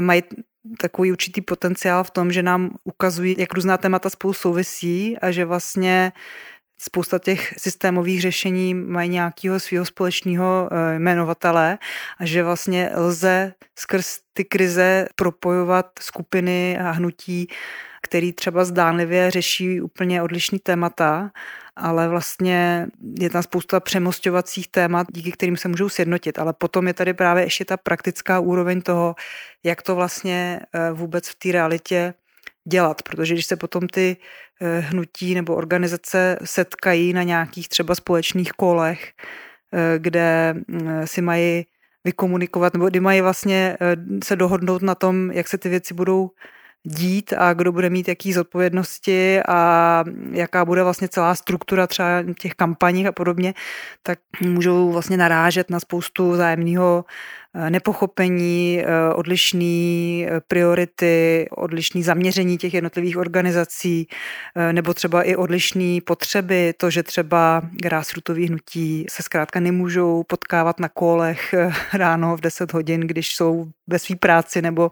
mají 0.00 0.22
takový 0.78 1.12
určitý 1.12 1.40
potenciál 1.40 2.04
v 2.04 2.10
tom, 2.10 2.32
že 2.32 2.42
nám 2.42 2.70
ukazují, 2.84 3.36
jak 3.38 3.54
různá 3.54 3.76
témata 3.76 4.10
spolu 4.10 4.32
souvisí 4.32 5.18
a 5.18 5.30
že 5.30 5.44
vlastně 5.44 6.12
spousta 6.78 7.18
těch 7.18 7.54
systémových 7.58 8.20
řešení 8.20 8.74
mají 8.74 9.08
nějakého 9.10 9.60
svého 9.60 9.84
společného 9.84 10.68
eh, 10.72 10.94
jmenovatele 10.94 11.78
a 12.18 12.24
že 12.24 12.42
vlastně 12.42 12.90
lze 12.94 13.52
skrz 13.78 14.18
ty 14.32 14.44
krize 14.44 15.08
propojovat 15.16 15.86
skupiny 16.00 16.78
a 16.78 16.90
hnutí, 16.90 17.48
který 18.02 18.32
třeba 18.32 18.64
zdánlivě 18.64 19.30
řeší 19.30 19.80
úplně 19.80 20.22
odlišný 20.22 20.58
témata, 20.58 21.30
ale 21.76 22.08
vlastně 22.08 22.86
je 23.20 23.30
tam 23.30 23.42
spousta 23.42 23.80
přemostovacích 23.80 24.68
témat, 24.68 25.06
díky 25.12 25.32
kterým 25.32 25.56
se 25.56 25.68
můžou 25.68 25.88
sjednotit. 25.88 26.38
Ale 26.38 26.52
potom 26.52 26.86
je 26.86 26.94
tady 26.94 27.14
právě 27.14 27.44
ještě 27.44 27.64
ta 27.64 27.76
praktická 27.76 28.40
úroveň 28.40 28.82
toho, 28.82 29.14
jak 29.64 29.82
to 29.82 29.94
vlastně 29.94 30.60
eh, 30.72 30.92
vůbec 30.92 31.28
v 31.28 31.34
té 31.34 31.52
realitě 31.52 32.14
dělat, 32.68 33.02
protože 33.02 33.34
když 33.34 33.46
se 33.46 33.56
potom 33.56 33.88
ty 33.88 34.16
hnutí 34.80 35.34
nebo 35.34 35.54
organizace 35.54 36.38
setkají 36.44 37.12
na 37.12 37.22
nějakých 37.22 37.68
třeba 37.68 37.94
společných 37.94 38.52
kolech, 38.52 39.12
eh, 39.72 39.98
kde 39.98 40.54
mm, 40.68 41.06
si 41.06 41.22
mají 41.22 41.66
vykomunikovat, 42.04 42.72
nebo 42.72 42.88
kdy 42.88 43.00
mají 43.00 43.20
vlastně 43.20 43.76
eh, 43.80 43.96
se 44.24 44.36
dohodnout 44.36 44.82
na 44.82 44.94
tom, 44.94 45.30
jak 45.30 45.48
se 45.48 45.58
ty 45.58 45.68
věci 45.68 45.94
budou 45.94 46.30
dít 46.82 47.32
a 47.38 47.54
kdo 47.54 47.72
bude 47.72 47.90
mít 47.90 48.08
jaký 48.08 48.32
zodpovědnosti 48.32 49.40
a 49.48 50.04
jaká 50.32 50.64
bude 50.64 50.82
vlastně 50.82 51.08
celá 51.08 51.34
struktura 51.34 51.86
třeba 51.86 52.08
těch 52.38 52.54
kampaní 52.54 53.06
a 53.06 53.12
podobně, 53.12 53.54
tak 54.02 54.18
můžou 54.40 54.92
vlastně 54.92 55.16
narážet 55.16 55.70
na 55.70 55.80
spoustu 55.80 56.36
zájemného 56.36 57.04
Eh, 57.04 57.45
nepochopení, 57.68 58.80
eh, 58.80 59.14
odlišné 59.14 59.66
eh, 60.26 60.40
priority, 60.48 61.46
odlišné 61.50 62.02
zaměření 62.02 62.58
těch 62.58 62.74
jednotlivých 62.74 63.16
organizací, 63.16 64.08
nebo 64.72 64.94
třeba 64.94 65.22
i 65.22 65.36
odlišné 65.36 65.98
potřeby, 66.04 66.74
to, 66.76 66.90
že 66.90 67.02
třeba 67.02 67.62
grassrootový 67.72 68.46
hnutí 68.46 69.06
se 69.10 69.22
zkrátka 69.22 69.60
nemůžou 69.60 70.22
potkávat 70.22 70.80
na 70.80 70.88
kolech 70.88 71.54
ráno 71.92 72.36
v 72.36 72.40
10 72.40 72.72
hodin, 72.72 73.00
když 73.00 73.34
jsou 73.34 73.66
ve 73.86 73.98
své 73.98 74.16
práci 74.16 74.62
nebo 74.62 74.90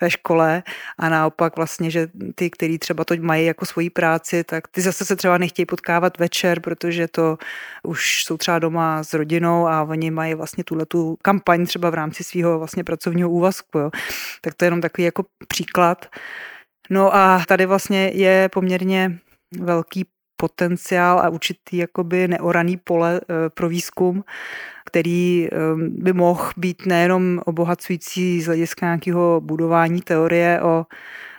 ve 0.00 0.10
škole 0.10 0.62
a 0.98 1.08
naopak 1.08 1.56
vlastně, 1.56 1.90
že 1.90 2.08
ty, 2.34 2.50
který 2.50 2.78
třeba 2.78 3.04
to 3.04 3.14
mají 3.20 3.46
jako 3.46 3.66
svoji 3.66 3.90
práci, 3.90 4.44
tak 4.44 4.68
ty 4.68 4.80
zase 4.80 5.04
se 5.04 5.16
třeba 5.16 5.38
nechtějí 5.38 5.66
potkávat 5.66 6.18
večer, 6.18 6.60
protože 6.60 7.08
to 7.08 7.38
už 7.82 8.24
jsou 8.24 8.36
třeba 8.36 8.58
doma 8.58 9.04
s 9.04 9.14
rodinou 9.14 9.66
a 9.66 9.82
oni 9.82 10.10
mají 10.10 10.34
vlastně 10.34 10.64
tuhle 10.64 10.86
tu 10.86 11.16
kampaň 11.22 11.66
třeba 11.66 11.90
v 11.90 11.94
rámci 11.94 12.01
svého 12.10 12.58
vlastně 12.58 12.84
pracovního 12.84 13.30
úvazku. 13.30 13.78
Jo. 13.78 13.90
Tak 14.40 14.54
to 14.54 14.64
je 14.64 14.66
jenom 14.66 14.80
takový 14.80 15.04
jako 15.04 15.24
příklad. 15.48 16.06
No 16.90 17.14
a 17.14 17.44
tady 17.48 17.66
vlastně 17.66 18.10
je 18.14 18.48
poměrně 18.48 19.18
velký 19.60 20.04
potenciál 20.36 21.20
a 21.20 21.28
určitý 21.28 21.76
jakoby 21.76 22.28
neoraný 22.28 22.76
pole 22.76 23.20
eh, 23.20 23.50
pro 23.54 23.68
výzkum, 23.68 24.24
který 24.86 25.46
eh, 25.46 25.48
by 25.88 26.12
mohl 26.12 26.50
být 26.56 26.86
nejenom 26.86 27.40
obohacující 27.44 28.42
z 28.42 28.46
hlediska 28.46 28.86
nějakého 28.86 29.40
budování 29.40 30.00
teorie 30.00 30.60
o 30.62 30.86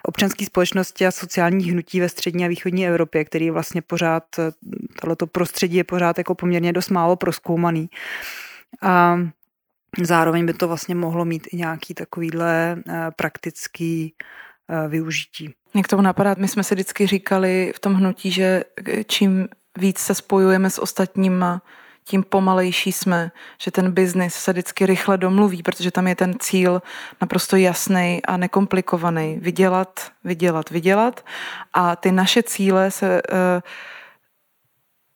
občanské 0.03 0.45
společnosti 0.45 1.07
a 1.07 1.11
sociálních 1.11 1.71
hnutí 1.71 1.99
ve 1.99 2.09
střední 2.09 2.45
a 2.45 2.47
východní 2.47 2.87
Evropě, 2.87 3.25
který 3.25 3.51
vlastně 3.51 3.81
pořád, 3.81 4.23
eh, 4.39 4.51
tohleto 5.01 5.27
prostředí 5.27 5.77
je 5.77 5.83
pořád 5.83 6.17
jako 6.17 6.35
poměrně 6.35 6.73
dost 6.73 6.89
málo 6.89 7.15
proskoumaný. 7.15 7.89
A 8.81 9.19
Zároveň 10.01 10.45
by 10.45 10.53
to 10.53 10.67
vlastně 10.67 10.95
mohlo 10.95 11.25
mít 11.25 11.47
i 11.51 11.57
nějaký 11.57 11.93
takovýhle 11.93 12.77
eh, 12.89 13.11
praktický 13.15 14.13
eh, 14.69 14.87
využití. 14.87 15.53
Mě 15.73 15.83
k 15.83 15.87
tomu 15.87 16.01
napadá, 16.01 16.35
my 16.37 16.47
jsme 16.47 16.63
si 16.63 16.75
vždycky 16.75 17.07
říkali 17.07 17.73
v 17.75 17.79
tom 17.79 17.93
hnutí, 17.93 18.31
že 18.31 18.63
čím 19.07 19.47
víc 19.77 19.99
se 19.99 20.15
spojujeme 20.15 20.69
s 20.69 20.81
ostatníma, 20.81 21.61
tím 22.05 22.23
pomalejší 22.23 22.91
jsme, 22.91 23.31
že 23.61 23.71
ten 23.71 23.91
biznis 23.91 24.35
se 24.35 24.51
vždycky 24.51 24.85
rychle 24.85 25.17
domluví, 25.17 25.63
protože 25.63 25.91
tam 25.91 26.07
je 26.07 26.15
ten 26.15 26.35
cíl 26.39 26.81
naprosto 27.21 27.55
jasný 27.55 28.21
a 28.27 28.37
nekomplikovaný. 28.37 29.39
Vydělat, 29.41 30.11
vydělat, 30.23 30.69
vydělat. 30.69 31.25
A 31.73 31.95
ty 31.95 32.11
naše 32.11 32.43
cíle 32.43 32.91
se 32.91 33.21
uh, 33.21 33.37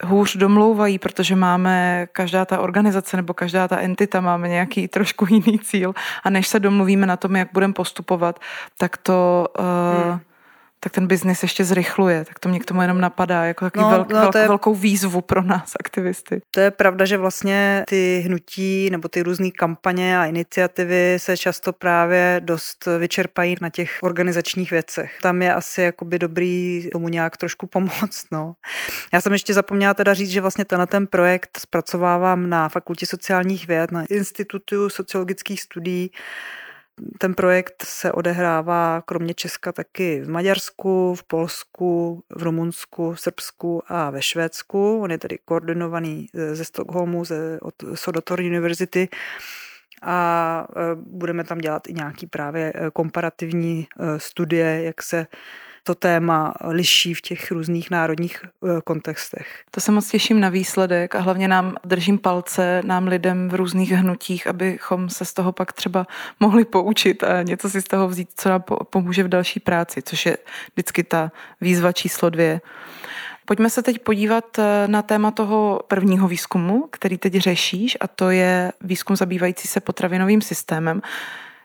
hůř 0.03 0.35
domlouvají, 0.35 0.99
protože 0.99 1.35
máme, 1.35 2.07
každá 2.11 2.45
ta 2.45 2.59
organizace 2.59 3.17
nebo 3.17 3.33
každá 3.33 3.67
ta 3.67 3.77
entita 3.77 4.21
máme 4.21 4.47
nějaký 4.47 4.87
trošku 4.87 5.25
jiný 5.29 5.59
cíl. 5.59 5.93
A 6.23 6.29
než 6.29 6.47
se 6.47 6.59
domluvíme 6.59 7.07
na 7.07 7.17
tom, 7.17 7.35
jak 7.35 7.49
budeme 7.53 7.73
postupovat, 7.73 8.39
tak 8.77 8.97
to 8.97 9.47
uh, 9.59 10.11
hmm 10.11 10.19
tak 10.79 10.93
ten 10.93 11.07
biznis 11.07 11.43
ještě 11.43 11.65
zrychluje. 11.65 12.25
Tak 12.25 12.39
to 12.39 12.49
mě 12.49 12.59
k 12.59 12.65
tomu 12.65 12.81
jenom 12.81 13.01
napadá, 13.01 13.45
jako 13.45 13.65
takový 13.65 13.83
no, 13.83 13.89
velk, 13.89 14.11
no, 14.11 14.19
velk, 14.19 14.35
je, 14.35 14.47
velkou 14.47 14.75
výzvu 14.75 15.21
pro 15.21 15.43
nás, 15.43 15.73
aktivisty. 15.79 16.41
To 16.51 16.59
je 16.59 16.71
pravda, 16.71 17.05
že 17.05 17.17
vlastně 17.17 17.83
ty 17.87 18.23
hnutí 18.25 18.89
nebo 18.89 19.07
ty 19.07 19.21
různé 19.21 19.51
kampaně 19.51 20.19
a 20.19 20.25
iniciativy 20.25 21.17
se 21.17 21.37
často 21.37 21.73
právě 21.73 22.41
dost 22.43 22.87
vyčerpají 22.99 23.55
na 23.61 23.69
těch 23.69 23.97
organizačních 24.01 24.71
věcech. 24.71 25.17
Tam 25.21 25.41
je 25.41 25.53
asi 25.53 25.81
jakoby 25.81 26.19
dobrý 26.19 26.89
tomu 26.91 27.09
nějak 27.09 27.37
trošku 27.37 27.67
pomoct. 27.67 28.25
No. 28.31 28.53
Já 29.13 29.21
jsem 29.21 29.33
ještě 29.33 29.53
zapomněla 29.53 29.93
teda 29.93 30.13
říct, 30.13 30.29
že 30.29 30.41
vlastně 30.41 30.65
tenhle 30.65 30.87
ten 30.87 31.07
projekt 31.07 31.57
zpracovávám 31.61 32.49
na 32.49 32.69
Fakultě 32.69 33.05
sociálních 33.05 33.67
věd, 33.67 33.91
na 33.91 34.05
Institutu 34.09 34.89
sociologických 34.89 35.61
studií 35.61 36.11
ten 37.17 37.33
projekt 37.33 37.83
se 37.83 38.11
odehrává 38.11 39.01
kromě 39.05 39.33
Česka 39.33 39.71
taky 39.71 40.21
v 40.21 40.29
Maďarsku, 40.29 41.15
v 41.15 41.23
Polsku, 41.23 42.23
v 42.35 42.43
Rumunsku, 42.43 43.13
v 43.13 43.19
Srbsku 43.19 43.83
a 43.87 44.09
ve 44.09 44.21
Švédsku. 44.21 44.99
On 44.99 45.11
je 45.11 45.17
tedy 45.17 45.37
koordinovaný 45.45 46.29
ze 46.33 46.65
Stockholmu, 46.65 47.25
ze, 47.25 47.59
od 47.61 47.75
Sodotor 47.93 48.39
University 48.39 49.09
a 50.01 50.67
budeme 50.95 51.43
tam 51.43 51.57
dělat 51.57 51.87
i 51.87 51.93
nějaký 51.93 52.27
právě 52.27 52.73
komparativní 52.93 53.87
studie, 54.17 54.83
jak 54.83 55.01
se 55.01 55.27
to 55.87 55.95
téma 55.95 56.53
liší 56.63 57.13
v 57.13 57.21
těch 57.21 57.51
různých 57.51 57.91
národních 57.91 58.41
eh, 58.45 58.81
kontextech. 58.83 59.63
To 59.71 59.81
se 59.81 59.91
moc 59.91 60.09
těším 60.09 60.39
na 60.39 60.49
výsledek 60.49 61.15
a 61.15 61.19
hlavně 61.19 61.47
nám 61.47 61.75
držím 61.85 62.17
palce, 62.17 62.81
nám 62.85 63.07
lidem 63.07 63.49
v 63.49 63.55
různých 63.55 63.91
hnutích, 63.91 64.47
abychom 64.47 65.09
se 65.09 65.25
z 65.25 65.33
toho 65.33 65.51
pak 65.51 65.73
třeba 65.73 66.07
mohli 66.39 66.65
poučit 66.65 67.23
a 67.23 67.43
něco 67.43 67.69
si 67.69 67.81
z 67.81 67.83
toho 67.83 68.07
vzít, 68.07 68.29
co 68.35 68.49
nám 68.49 68.63
pomůže 68.89 69.23
v 69.23 69.27
další 69.27 69.59
práci, 69.59 70.01
což 70.01 70.25
je 70.25 70.37
vždycky 70.73 71.03
ta 71.03 71.31
výzva 71.61 71.91
číslo 71.91 72.29
dvě. 72.29 72.61
Pojďme 73.45 73.69
se 73.69 73.83
teď 73.83 73.99
podívat 73.99 74.59
eh, 74.59 74.87
na 74.87 75.01
téma 75.01 75.31
toho 75.31 75.81
prvního 75.87 76.27
výzkumu, 76.27 76.87
který 76.91 77.17
teď 77.17 77.33
řešíš, 77.33 77.97
a 78.01 78.07
to 78.07 78.29
je 78.29 78.71
výzkum 78.81 79.15
zabývající 79.15 79.67
se 79.67 79.79
potravinovým 79.79 80.41
systémem 80.41 81.01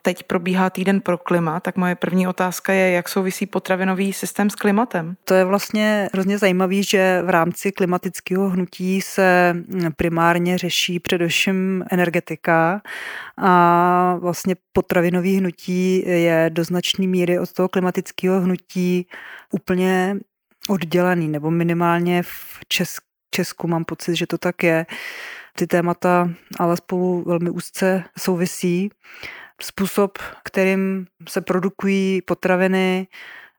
teď 0.02 0.22
probíhá 0.22 0.70
týden 0.70 1.00
pro 1.00 1.18
klima, 1.18 1.60
tak 1.60 1.76
moje 1.76 1.94
první 1.94 2.28
otázka 2.28 2.72
je, 2.72 2.90
jak 2.90 3.08
souvisí 3.08 3.46
potravinový 3.46 4.12
systém 4.12 4.50
s 4.50 4.54
klimatem? 4.54 5.16
To 5.24 5.34
je 5.34 5.44
vlastně 5.44 6.08
hrozně 6.12 6.38
zajímavé, 6.38 6.82
že 6.82 7.22
v 7.24 7.30
rámci 7.30 7.72
klimatického 7.72 8.48
hnutí 8.48 9.00
se 9.00 9.56
primárně 9.96 10.58
řeší 10.58 11.00
především 11.00 11.84
energetika 11.90 12.82
a 13.36 14.16
vlastně 14.20 14.56
potravinový 14.72 15.36
hnutí 15.36 16.02
je 16.06 16.50
do 16.52 16.64
značné 16.64 17.06
míry 17.06 17.38
od 17.38 17.52
toho 17.52 17.68
klimatického 17.68 18.40
hnutí 18.40 19.06
úplně 19.50 20.16
oddělený, 20.68 21.28
nebo 21.28 21.50
minimálně 21.50 22.22
v 22.22 22.60
Česku 22.68 23.12
Česku 23.34 23.68
mám 23.68 23.84
pocit, 23.84 24.16
že 24.16 24.26
to 24.26 24.38
tak 24.38 24.62
je. 24.62 24.86
Ty 25.56 25.66
témata 25.66 26.30
ale 26.58 26.76
spolu 26.76 27.24
velmi 27.26 27.50
úzce 27.50 28.04
souvisí 28.18 28.90
způsob, 29.60 30.18
kterým 30.44 31.06
se 31.28 31.40
produkují 31.40 32.22
potraviny, 32.22 33.06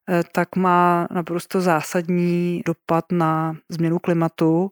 eh, 0.09 0.23
tak 0.31 0.55
má 0.55 1.07
naprosto 1.11 1.61
zásadní 1.61 2.61
dopad 2.65 3.05
na 3.11 3.57
změnu 3.69 3.99
klimatu, 3.99 4.71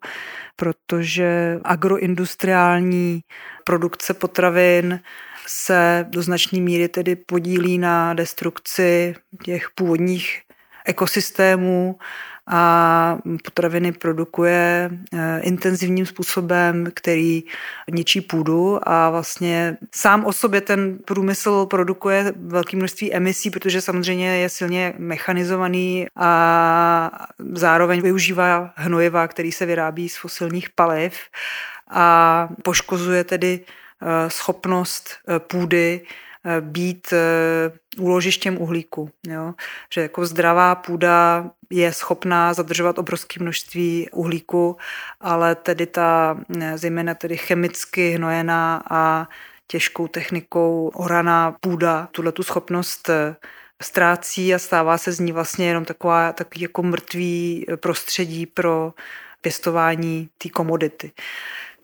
protože 0.55 1.59
agroindustriální 1.63 3.21
produkce 3.63 4.13
potravin 4.13 4.99
se 5.47 6.05
do 6.09 6.21
značné 6.21 6.59
míry 6.59 6.87
tedy 6.87 7.15
podílí 7.15 7.77
na 7.77 8.13
destrukci 8.13 9.15
těch 9.43 9.67
původních 9.75 10.41
ekosystémů 10.85 11.95
a 12.47 13.17
potraviny 13.43 13.91
produkuje 13.91 14.89
eh, 15.13 15.39
intenzivním 15.41 16.05
způsobem, 16.05 16.87
který 16.93 17.43
ničí 17.91 18.21
půdu 18.21 18.79
a 18.89 19.09
vlastně 19.09 19.77
sám 19.95 20.25
o 20.25 20.33
sobě 20.33 20.61
ten 20.61 20.97
průmysl 21.05 21.65
produkuje 21.65 22.33
velké 22.35 22.77
množství 22.77 23.13
emisí, 23.13 23.49
protože 23.49 23.81
samozřejmě 23.81 24.37
je 24.37 24.49
silně 24.49 24.93
mechanizovaný 24.97 26.07
a 26.15 27.27
zároveň 27.53 28.01
využívá 28.01 28.73
hnojiva, 28.75 29.27
který 29.27 29.51
se 29.51 29.65
vyrábí 29.65 30.09
z 30.09 30.17
fosilních 30.17 30.69
paliv 30.69 31.13
a 31.89 32.49
poškozuje 32.63 33.23
tedy 33.23 33.59
eh, 34.01 34.29
schopnost 34.29 35.09
eh, 35.27 35.39
půdy 35.39 36.01
být 36.59 37.13
úložištěm 37.99 38.61
uhlíku. 38.61 39.09
Jo? 39.27 39.53
Že 39.93 40.01
jako 40.01 40.25
zdravá 40.25 40.75
půda 40.75 41.49
je 41.69 41.93
schopná 41.93 42.53
zadržovat 42.53 42.99
obrovské 42.99 43.43
množství 43.43 44.09
uhlíku, 44.11 44.77
ale 45.19 45.55
tedy 45.55 45.85
ta 45.85 46.37
zejména 46.75 47.13
tedy 47.13 47.37
chemicky 47.37 48.11
hnojená 48.11 48.83
a 48.89 49.27
těžkou 49.71 50.07
technikou 50.07 50.91
oraná 50.93 51.55
půda 51.61 52.07
tuhle 52.11 52.31
tu 52.31 52.43
schopnost 52.43 53.09
eh, 53.09 53.35
ztrácí 53.81 54.53
a 54.53 54.59
stává 54.59 54.97
se 54.97 55.11
z 55.11 55.19
ní 55.19 55.31
vlastně 55.31 55.67
jenom 55.67 55.85
taková, 55.85 56.33
takový 56.33 56.61
jako 56.61 56.83
mrtvý 56.83 57.65
prostředí 57.75 58.45
pro 58.45 58.93
pěstování 59.41 60.29
té 60.37 60.49
komodity. 60.49 61.11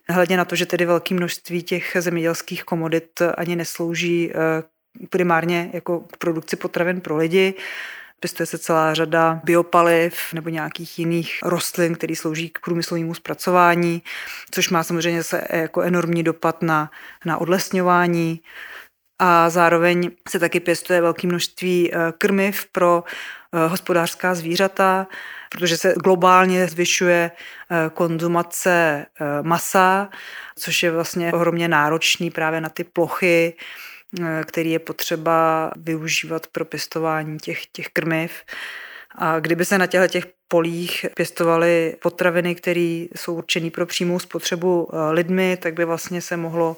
Hledně 0.10 0.38
na 0.38 0.46
to, 0.46 0.56
že 0.56 0.66
tedy 0.66 0.86
velké 0.86 1.16
množství 1.16 1.64
těch 1.64 1.98
zemědělských 2.00 2.64
komodit 2.64 3.22
ani 3.38 3.56
neslouží 3.56 4.32
eh, 4.32 4.64
primárně 5.10 5.70
jako 5.74 6.00
k 6.00 6.18
produkci 6.18 6.56
potravin 6.56 7.02
pro 7.02 7.18
lidi. 7.18 7.54
Pěstuje 8.20 8.48
se 8.48 8.58
celá 8.58 8.94
řada 8.94 9.42
biopaliv 9.44 10.34
nebo 10.34 10.50
nějakých 10.50 11.00
jiných 11.00 11.40
rostlin, 11.44 11.96
které 11.96 12.16
slouží 12.16 12.50
k 12.50 12.60
průmyslovému 12.60 13.14
zpracování, 13.14 14.02
což 14.52 14.70
má 14.70 14.84
samozřejmě 14.84 15.24
se 15.24 15.44
jako 15.50 15.82
enormní 15.82 16.24
dopad 16.24 16.62
na, 16.62 16.92
na 17.26 17.38
odlesňování. 17.38 18.42
A 19.20 19.50
zároveň 19.50 20.12
se 20.30 20.40
taky 20.40 20.60
pěstuje 20.60 21.02
velké 21.02 21.28
množství 21.28 21.92
eh, 21.94 21.98
krmiv 22.18 22.66
pro 22.72 23.04
eh, 23.54 23.68
hospodářská 23.68 24.36
zvířata, 24.36 25.08
protože 25.52 25.78
se 25.78 25.94
globálně 26.04 26.68
zvyšuje 26.68 27.32
eh, 27.32 27.90
konzumace 27.94 29.06
masa, 29.42 30.10
což 30.56 30.84
je 30.84 30.92
vlastně 30.92 31.34
ohromně 31.34 31.68
náročný 31.68 32.32
právě 32.32 32.62
na 32.62 32.70
ty 32.70 32.84
plochy, 32.84 33.54
který 34.44 34.72
je 34.72 34.80
potřeba 34.80 35.72
využívat 35.76 36.48
pro 36.48 36.66
pěstování 36.66 37.38
těch, 37.40 37.66
těch 37.66 37.88
krmiv. 37.88 38.32
A 39.16 39.40
kdyby 39.40 39.66
se 39.66 39.78
na 39.78 39.88
těchto 39.88 40.08
těch 40.08 40.26
polích 40.48 41.06
pěstovaly 41.16 41.96
potraviny, 42.02 42.56
které 42.56 43.06
jsou 43.16 43.34
určené 43.34 43.72
pro 43.72 43.86
přímou 43.86 44.20
spotřebu 44.20 44.90
lidmi, 45.12 45.58
tak 45.62 45.74
by 45.74 45.86
vlastně 45.86 46.22
se 46.22 46.38
mohlo 46.38 46.78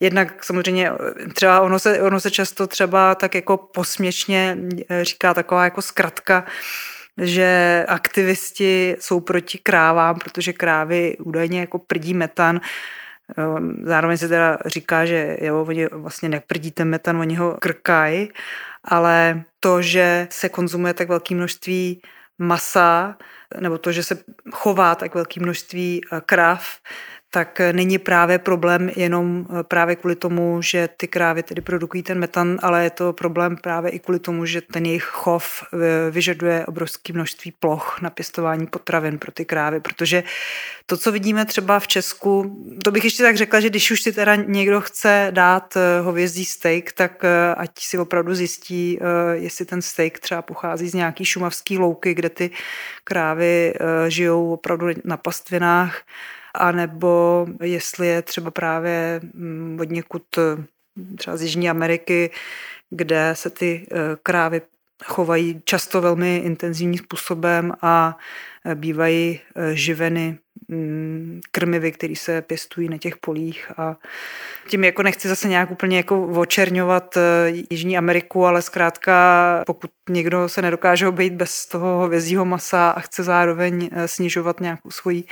Jednak 0.00 0.44
samozřejmě 0.44 0.90
třeba 1.34 1.60
ono 1.60 1.78
se, 1.78 2.00
ono 2.02 2.20
se 2.20 2.30
často 2.30 2.66
třeba 2.66 3.14
tak 3.14 3.34
jako 3.34 3.56
posměšně 3.56 4.58
eh, 4.88 5.04
říká 5.04 5.34
taková 5.34 5.64
jako 5.64 5.82
zkratka, 5.82 6.44
že 7.18 7.84
aktivisti 7.88 8.96
jsou 9.00 9.20
proti 9.20 9.58
krávám, 9.58 10.18
protože 10.18 10.52
krávy 10.52 11.16
údajně 11.18 11.60
jako 11.60 11.78
prdí 11.78 12.14
metan. 12.14 12.60
Zároveň 13.82 14.16
se 14.18 14.28
teda 14.28 14.58
říká, 14.66 15.06
že 15.06 15.36
jo, 15.40 15.64
oni 15.68 15.86
vlastně 15.86 16.28
neprdí 16.28 16.70
ten 16.70 16.88
metan, 16.88 17.16
oni 17.16 17.34
ho 17.34 17.56
krkají, 17.60 18.32
ale 18.84 19.42
to, 19.60 19.82
že 19.82 20.28
se 20.30 20.48
konzumuje 20.48 20.94
tak 20.94 21.08
velké 21.08 21.34
množství 21.34 22.02
masa, 22.38 23.16
nebo 23.60 23.78
to, 23.78 23.92
že 23.92 24.02
se 24.02 24.18
chová 24.52 24.94
tak 24.94 25.14
velké 25.14 25.40
množství 25.40 26.00
eh, 26.12 26.20
krav, 26.26 26.76
tak 27.30 27.60
není 27.72 27.98
právě 27.98 28.38
problém 28.38 28.90
jenom 28.96 29.46
eh, 29.50 29.62
právě 29.62 29.96
kvůli 29.96 30.16
tomu, 30.16 30.62
že 30.62 30.88
ty 30.96 31.08
krávy 31.08 31.42
tedy 31.42 31.60
produkují 31.60 32.02
ten 32.02 32.18
metan, 32.18 32.58
ale 32.62 32.84
je 32.84 32.90
to 32.90 33.12
problém 33.12 33.56
právě 33.56 33.90
i 33.90 33.98
kvůli 33.98 34.18
tomu, 34.18 34.46
že 34.46 34.60
ten 34.60 34.86
jejich 34.86 35.04
chov 35.04 35.62
eh, 35.62 36.10
vyžaduje 36.10 36.66
obrovské 36.66 37.12
množství 37.12 37.52
ploch 37.60 37.98
na 38.02 38.10
pěstování 38.10 38.66
potravin 38.66 39.18
pro 39.18 39.32
ty 39.32 39.44
krávy, 39.44 39.80
protože 39.80 40.24
to, 40.86 40.96
co 40.96 41.12
vidíme 41.12 41.44
třeba 41.44 41.80
v 41.80 41.86
Česku, 41.86 42.56
to 42.84 42.90
bych 42.90 43.04
ještě 43.04 43.22
tak 43.22 43.36
řekla, 43.36 43.60
že 43.60 43.70
když 43.70 43.90
už 43.90 44.02
si 44.02 44.12
teda 44.12 44.34
někdo 44.34 44.80
chce 44.80 45.28
dát 45.30 45.76
eh, 45.76 46.00
hovězí 46.00 46.44
steak, 46.44 46.92
tak 46.92 47.24
ať 47.56 47.70
si 47.78 47.98
opravdu 47.98 48.34
zjistí, 48.34 48.98
jestli 49.32 49.64
ten 49.64 49.82
steak 49.82 50.18
třeba 50.18 50.42
pochází 50.42 50.88
z 50.88 50.94
nějaký 50.94 51.24
šumavský 51.24 51.78
louky, 51.78 52.14
kde 52.14 52.28
ty 52.28 52.50
krávy 53.04 53.74
žijou 54.08 54.52
opravdu 54.52 54.86
na 55.04 55.16
pastvinách, 55.16 56.02
anebo 56.54 57.46
jestli 57.62 58.06
je 58.06 58.22
třeba 58.22 58.50
právě 58.50 59.20
mm, 59.34 59.78
od 59.80 59.90
někud 59.90 60.22
třeba 61.16 61.36
z 61.36 61.42
Jižní 61.42 61.70
Ameriky, 61.70 62.30
kde 62.90 63.30
se 63.32 63.50
ty 63.50 63.86
eh, 63.90 63.96
krávy 64.22 64.62
chovají 65.04 65.62
často 65.64 66.00
velmi 66.00 66.36
intenzivním 66.36 66.98
způsobem 66.98 67.72
a 67.82 68.18
eh, 68.64 68.74
bývají 68.74 69.40
eh, 69.56 69.74
živeny 69.74 70.38
mm, 70.68 71.40
krmivy, 71.50 71.92
které 71.92 72.16
se 72.16 72.42
pěstují 72.42 72.88
na 72.88 72.98
těch 72.98 73.16
polích. 73.16 73.72
A 73.76 73.96
tím 74.68 74.84
jako 74.84 75.02
nechci 75.02 75.28
zase 75.28 75.48
nějak 75.48 75.70
úplně 75.70 75.96
jako 75.96 76.26
očerňovat 76.26 77.18
Jižní 77.70 77.98
Ameriku, 77.98 78.46
ale 78.46 78.62
zkrátka 78.62 79.62
pokud 79.66 79.90
někdo 80.10 80.48
se 80.48 80.62
nedokáže 80.62 81.08
obejít 81.08 81.32
bez 81.32 81.66
toho 81.66 81.98
hovězího 81.98 82.44
masa 82.44 82.90
a 82.90 83.00
chce 83.00 83.22
zároveň 83.22 83.90
snižovat 84.06 84.60
nějakou 84.60 84.90
svoji 84.90 85.24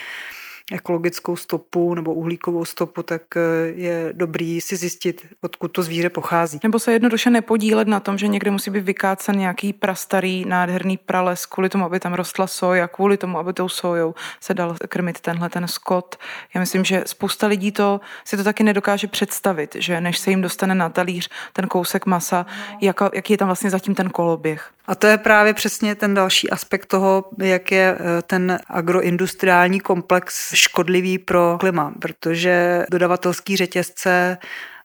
ekologickou 0.72 1.36
stopu 1.36 1.94
nebo 1.94 2.14
uhlíkovou 2.14 2.64
stopu, 2.64 3.02
tak 3.02 3.22
eh, 3.36 3.40
je 3.74 4.12
dobrý 4.12 4.60
si 4.60 4.76
zjistit, 4.76 5.26
odkud 5.40 5.68
to 5.68 5.82
zvíře 5.82 6.10
pochází. 6.10 6.60
Nebo 6.62 6.78
se 6.78 6.92
jednoduše 6.92 7.30
nepodílet 7.30 7.88
na 7.88 8.00
tom, 8.00 8.18
že 8.18 8.28
někde 8.28 8.50
musí 8.50 8.70
být 8.70 8.84
vykácen 8.84 9.38
nějaký 9.38 9.72
prastarý, 9.72 10.44
nádherný 10.44 10.96
prales 10.96 11.46
kvůli 11.46 11.68
tomu, 11.68 11.84
aby 11.84 12.00
tam 12.00 12.14
rostla 12.14 12.46
soja, 12.46 12.88
kvůli 12.88 13.16
tomu, 13.16 13.38
aby 13.38 13.52
tou 13.52 13.68
sojou 13.68 14.14
se 14.40 14.54
dal 14.54 14.76
krmit 14.88 15.20
tenhle 15.20 15.48
ten 15.48 15.68
skot. 15.68 16.16
Já 16.54 16.60
myslím, 16.60 16.84
že 16.84 17.02
spousta 17.06 17.46
lidí 17.46 17.72
to 17.72 18.00
si 18.24 18.36
to 18.36 18.44
taky 18.44 18.62
nedokáže 18.62 19.06
představit, 19.06 19.76
že 19.78 20.00
než 20.00 20.18
se 20.18 20.30
jim 20.30 20.42
dostane 20.42 20.74
na 20.74 20.88
talíř 20.88 21.30
ten 21.52 21.66
kousek 21.66 22.06
masa, 22.06 22.46
jak, 22.80 23.00
jaký 23.14 23.32
je 23.32 23.38
tam 23.38 23.48
vlastně 23.48 23.70
zatím 23.70 23.94
ten 23.94 24.10
koloběh. 24.10 24.75
A 24.86 24.94
to 24.94 25.06
je 25.06 25.18
právě 25.18 25.54
přesně 25.54 25.94
ten 25.94 26.14
další 26.14 26.50
aspekt 26.50 26.86
toho, 26.86 27.24
jak 27.42 27.72
je 27.72 27.98
eh, 28.00 28.22
ten 28.22 28.58
agroindustriální 28.66 29.80
komplex 29.80 30.54
škodlivý 30.54 31.18
pro 31.18 31.56
klima, 31.60 31.94
protože 32.00 32.86
dodavatelský 32.90 33.56
řetězce 33.56 34.38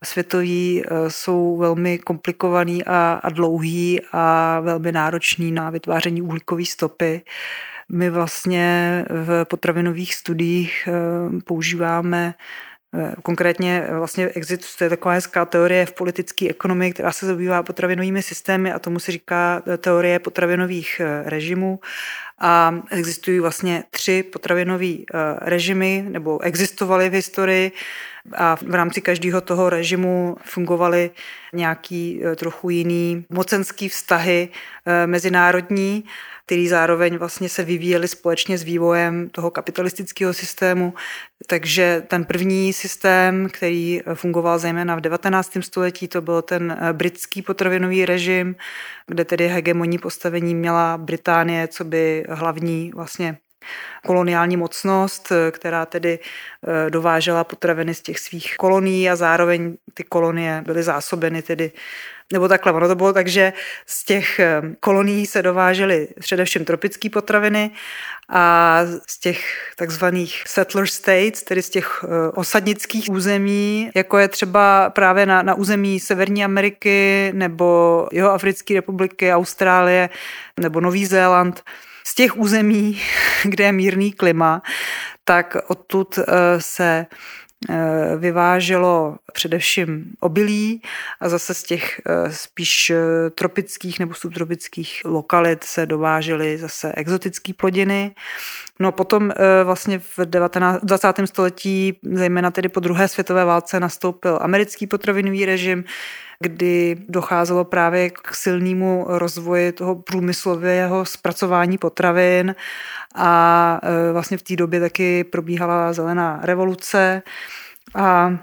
světový 0.03 0.83
eh, 0.85 1.09
jsou 1.09 1.57
velmi 1.57 1.99
komplikovaný 1.99 2.85
a, 2.85 3.19
a 3.23 3.29
dlouhý 3.29 4.01
a 4.11 4.59
velmi 4.59 4.91
náročný 4.91 5.51
na 5.51 5.69
vytváření 5.69 6.21
uhlíkové 6.21 6.65
stopy. 6.65 7.21
My 7.89 8.09
vlastně 8.09 9.05
v 9.09 9.45
potravinových 9.45 10.15
studiích 10.15 10.87
eh, 10.87 11.41
používáme 11.41 12.33
konkrétně 13.23 13.86
eh, 13.88 13.97
vlastně 13.97 14.27
existuje 14.27 14.89
taková 14.89 15.13
hezká 15.13 15.45
teorie 15.45 15.86
v 15.86 15.93
politické 15.93 16.49
ekonomii, 16.49 16.93
která 16.93 17.12
se 17.12 17.25
zabývá 17.25 17.63
potravinovými 17.63 18.21
systémy 18.21 18.73
a 18.73 18.80
tomu 18.80 18.99
se 18.99 19.12
říká 19.12 19.63
eh, 19.67 19.77
teorie 19.77 20.19
potravinových 20.19 21.01
režimů. 21.25 21.80
A 22.41 22.75
existují 22.91 23.39
vlastně 23.39 23.84
tři 23.89 24.23
potravinové 24.23 24.93
režimy, 25.41 26.06
nebo 26.10 26.41
existovaly 26.41 27.10
v 27.10 27.13
historii 27.13 27.71
a 28.36 28.56
v 28.56 28.75
rámci 28.75 29.01
každého 29.01 29.41
toho 29.41 29.69
režimu 29.69 30.38
fungovaly 30.43 31.12
nějaký 31.54 32.21
trochu 32.36 32.69
jiný 32.69 33.25
mocenský 33.30 33.89
vztahy 33.89 34.49
mezinárodní 35.06 36.04
který 36.51 36.67
zároveň 36.67 37.17
vlastně 37.17 37.49
se 37.49 37.63
vyvíjely 37.63 38.08
společně 38.08 38.58
s 38.58 38.63
vývojem 38.63 39.30
toho 39.30 39.51
kapitalistického 39.51 40.34
systému. 40.34 40.93
Takže 41.47 42.04
ten 42.08 42.25
první 42.25 42.73
systém, 42.73 43.49
který 43.54 44.01
fungoval 44.13 44.60
zejména 44.60 44.95
v 44.95 45.01
19. 45.01 45.51
století, 45.60 46.08
to 46.08 46.21
byl 46.21 46.41
ten 46.41 46.77
eh, 46.82 46.93
britský 46.93 47.41
potravinový 47.41 48.06
režim, 48.06 48.56
kde 49.08 49.25
tedy 49.25 49.47
hegemonní 49.47 49.97
postavení 49.97 50.56
měla 50.56 50.97
Británie, 50.97 51.67
co 51.67 51.84
by 51.84 52.25
hlavní 52.36 52.91
vlastně 52.96 53.38
koloniální 54.06 54.58
mocnost, 54.58 55.32
která 55.52 55.86
tedy 55.86 56.20
eh, 56.20 56.89
dovážela 56.89 57.44
potraviny 57.44 57.94
z 57.94 58.02
těch 58.02 58.20
svých 58.20 58.58
kolonií 58.58 59.10
a 59.10 59.15
zároveň 59.15 59.76
ty 59.94 60.04
kolonie 60.04 60.63
byly 60.65 60.84
zásobeny 60.84 61.41
tedy 61.41 61.72
nebo 62.34 62.48
takhle, 62.48 62.72
ono 62.72 62.88
to 62.88 62.96
bylo 62.96 63.13
tak, 63.13 63.28
že 63.28 63.54
z 63.86 64.06
těch 64.06 64.39
eh, 64.39 64.62
kolonií 64.80 65.26
se 65.26 65.41
dovážely 65.41 66.08
především 66.20 66.65
tropické 66.65 67.10
potraviny 67.10 67.72
a 68.30 68.80
z 69.08 69.20
těch 69.20 69.72
takzvaných 69.78 70.44
settler 70.48 70.88
states, 70.88 71.44
tedy 71.44 71.62
z 71.62 71.70
těch 71.70 72.06
osadnických 72.34 73.10
území, 73.10 73.91
jako 73.96 74.17
je 74.17 74.28
třeba 74.28 74.89
právě 74.89 75.26
na, 75.26 75.41
na 75.41 75.54
území 75.54 76.00
Severní 76.00 76.46
Ameriky 76.46 77.32
nebo 77.36 78.08
Jihoafrické 78.12 78.74
republiky, 78.74 79.34
Austrálie 79.34 80.10
nebo 80.60 80.82
Nový 80.82 81.06
Zéland, 81.06 81.63
z 82.03 82.15
těch 82.15 82.37
území, 82.37 83.01
kde 83.43 83.63
je 83.63 83.71
mírný 83.71 84.11
klima, 84.11 84.61
tak 85.23 85.57
odtud 85.67 86.17
eh, 86.17 86.23
se 86.59 87.05
eh, 87.69 88.17
vyváželo 88.17 89.17
především 89.33 90.05
obilí 90.19 90.81
a 91.19 91.29
zase 91.29 91.53
z 91.53 91.63
těch 91.63 92.01
eh, 92.05 92.33
spíš 92.33 92.91
tropických 93.35 93.99
nebo 93.99 94.13
subtropických 94.13 95.01
lokalit 95.05 95.63
se 95.63 95.85
dovážely 95.85 96.57
zase 96.57 96.93
exotické 96.95 97.53
plodiny. 97.53 98.15
No 98.79 98.91
potom 98.91 99.33
vlastně 99.63 99.99
v 99.99 100.19
19, 100.25 100.81
20. 100.83 101.07
století, 101.25 101.99
zejména 102.03 102.51
tedy 102.51 102.69
po 102.69 102.79
druhé 102.79 103.07
světové 103.07 103.45
válce, 103.45 103.79
nastoupil 103.79 104.39
americký 104.41 104.87
potravinový 104.87 105.45
režim, 105.45 105.83
kdy 106.41 106.95
docházelo 107.10 107.65
právě 107.65 108.10
k 108.10 108.36
silnému 108.36 109.06
rozvoji 109.08 109.71
toho 109.71 109.95
průmyslového 109.95 111.06
zpracování 111.06 111.77
potravin 111.77 112.56
a 113.15 113.80
e, 113.84 114.13
vlastně 114.13 114.38
v 114.38 114.43
té 114.43 114.56
době 114.56 114.80
taky 114.80 115.23
probíhala 115.23 115.93
zelená 115.93 116.39
revoluce. 116.43 117.21
A 117.95 118.38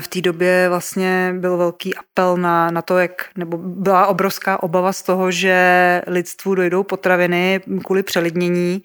v 0.00 0.08
té 0.08 0.20
době 0.20 0.68
vlastně 0.68 1.34
byl 1.38 1.56
velký 1.56 1.94
apel 1.94 2.36
na, 2.36 2.70
na 2.70 2.82
to, 2.82 2.98
jak, 2.98 3.12
nebo 3.36 3.58
byla 3.58 4.06
obrovská 4.06 4.62
obava 4.62 4.92
z 4.92 5.02
toho, 5.02 5.30
že 5.30 6.02
lidstvu 6.06 6.54
dojdou 6.54 6.82
potraviny 6.82 7.60
kvůli 7.84 8.02
přelidnění 8.02 8.82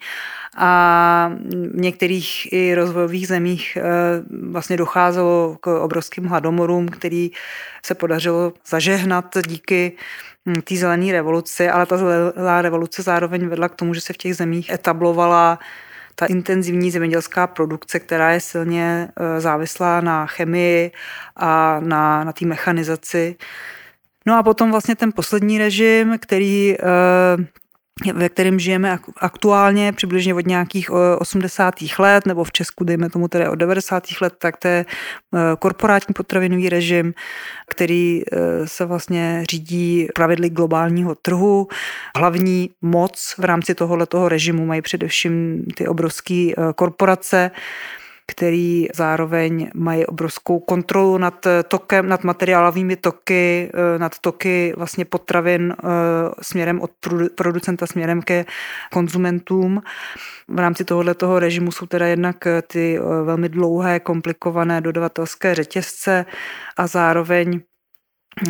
a 0.57 1.31
v 1.73 1.79
některých 1.79 2.53
i 2.53 2.75
rozvojových 2.75 3.27
zemích 3.27 3.77
eh, 3.77 3.83
vlastně 4.49 4.77
docházelo 4.77 5.57
k 5.61 5.79
obrovským 5.83 6.25
hladomorům, 6.25 6.87
který 6.87 7.31
se 7.85 7.95
podařilo 7.95 8.53
zažehnat 8.67 9.37
díky 9.47 9.91
hm, 10.45 10.61
té 10.61 10.75
zelené 10.75 11.11
revoluci, 11.11 11.69
ale 11.69 11.85
ta 11.85 11.97
zelená 11.97 12.61
revoluce 12.61 13.01
zároveň 13.01 13.47
vedla 13.47 13.69
k 13.69 13.75
tomu, 13.75 13.93
že 13.93 14.01
se 14.01 14.13
v 14.13 14.17
těch 14.17 14.35
zemích 14.35 14.69
etablovala 14.69 15.59
ta 16.19 16.25
intenzivní 16.25 16.91
zemědělská 16.91 17.47
produkce, 17.47 17.99
která 17.99 18.31
je 18.31 18.39
silně 18.39 19.09
eh, 19.09 19.41
závislá 19.41 20.01
na 20.01 20.25
chemii 20.25 20.91
a 21.35 21.79
na, 21.79 22.23
na 22.23 22.33
té 22.33 22.45
mechanizaci. 22.45 23.35
No 24.25 24.37
a 24.37 24.43
potom 24.43 24.71
vlastně 24.71 24.95
ten 24.95 25.11
poslední 25.11 25.57
režim, 25.57 26.17
který 26.19 26.75
eh, 26.75 26.83
ve 28.13 28.29
kterém 28.29 28.59
žijeme 28.59 28.99
aktuálně 29.17 29.91
přibližně 29.91 30.33
od 30.33 30.47
nějakých 30.47 30.91
80. 31.19 31.75
let, 31.99 32.25
nebo 32.25 32.43
v 32.43 32.51
Česku 32.51 32.83
dejme 32.83 33.09
tomu 33.09 33.27
tedy 33.27 33.47
od 33.47 33.55
90. 33.55 34.03
let, 34.21 34.33
tak 34.37 34.57
to 34.57 34.67
je 34.67 34.85
eh, 34.85 35.39
korporátní 35.59 36.13
potravinový 36.13 36.69
režim, 36.69 37.13
který 37.69 38.21
eh, 38.21 38.37
se 38.67 38.85
vlastně 38.85 39.43
řídí 39.49 40.07
pravidly 40.15 40.49
globálního 40.49 41.15
trhu. 41.15 41.67
Hlavní 42.17 42.69
moc 42.81 43.35
v 43.37 43.43
rámci 43.43 43.75
tohoto 43.75 44.29
režimu 44.29 44.65
mají 44.65 44.81
především 44.81 45.65
ty 45.75 45.87
obrovské 45.87 46.51
eh, 46.57 46.73
korporace, 46.75 47.51
který 48.31 48.87
zároveň 48.95 49.69
mají 49.75 50.05
obrovskou 50.05 50.59
kontrolu 50.59 51.17
nad 51.17 51.47
tokem, 51.67 52.09
nad 52.09 52.23
materiálovými 52.23 52.95
toky, 52.95 53.71
eh, 53.73 53.99
nad 53.99 54.19
toky 54.19 54.73
vlastně 54.77 55.05
potravin 55.05 55.75
eh, 55.79 55.85
směrem 56.41 56.81
od 56.81 56.91
producenta 57.35 57.87
směrem 57.87 58.21
ke 58.21 58.45
konzumentům. 58.93 59.81
V 60.47 60.59
rámci 60.59 60.85
tohoto 60.85 61.39
režimu 61.39 61.71
jsou 61.71 61.85
teda 61.85 62.07
jednak 62.07 62.47
eh, 62.47 62.61
ty 62.61 62.99
velmi 63.23 63.49
dlouhé, 63.49 63.99
komplikované 63.99 64.81
dodavatelské 64.81 65.55
řetězce 65.55 66.25
a 66.77 66.87
zároveň 66.87 67.61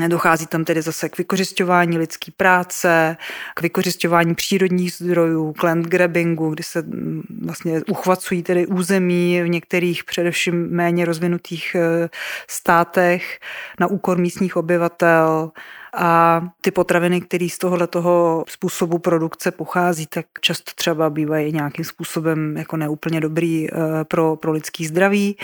Dochází 0.08 0.48
tam 0.48 0.66
tedy 0.66 0.82
zase 0.82 1.10
k 1.10 1.18
vykořišťování 1.18 1.98
lidské 1.98 2.32
práce, 2.38 3.18
k 3.56 3.62
vykořišťování 3.62 4.36
přírodních 4.36 4.94
zdrojů, 4.94 5.54
k 5.54 5.64
land 5.64 5.86
grabbingu, 5.86 6.50
kdy 6.50 6.64
se 6.64 6.82
mm, 6.82 7.22
vlastně 7.46 7.82
uchvacují 7.90 8.44
tedy 8.44 8.68
území 8.68 9.42
v 9.42 9.50
některých 9.50 10.04
především 10.04 10.70
méně 10.70 11.06
rozvinutých 11.06 11.76
e, 11.76 12.10
státech 12.48 13.40
na 13.80 13.88
úkor 13.88 14.18
místních 14.18 14.58
obyvatel 14.58 15.52
a 15.94 16.42
ty 16.62 16.72
potraviny, 16.72 17.22
které 17.22 17.48
z 17.50 17.58
tohoto 17.58 18.44
způsobu 18.48 19.00
produkce 19.00 19.52
pochází, 19.52 20.08
tak 20.08 20.26
často 20.42 20.72
třeba 20.76 21.10
bývají 21.10 21.54
nějakým 21.54 21.86
způsobem 21.86 22.58
jako 22.58 22.78
neúplně 22.78 23.20
dobrý 23.20 23.68
e, 23.68 23.74
pro, 24.04 24.36
pro 24.36 24.52
lidský 24.52 24.86
zdraví. 24.86 25.38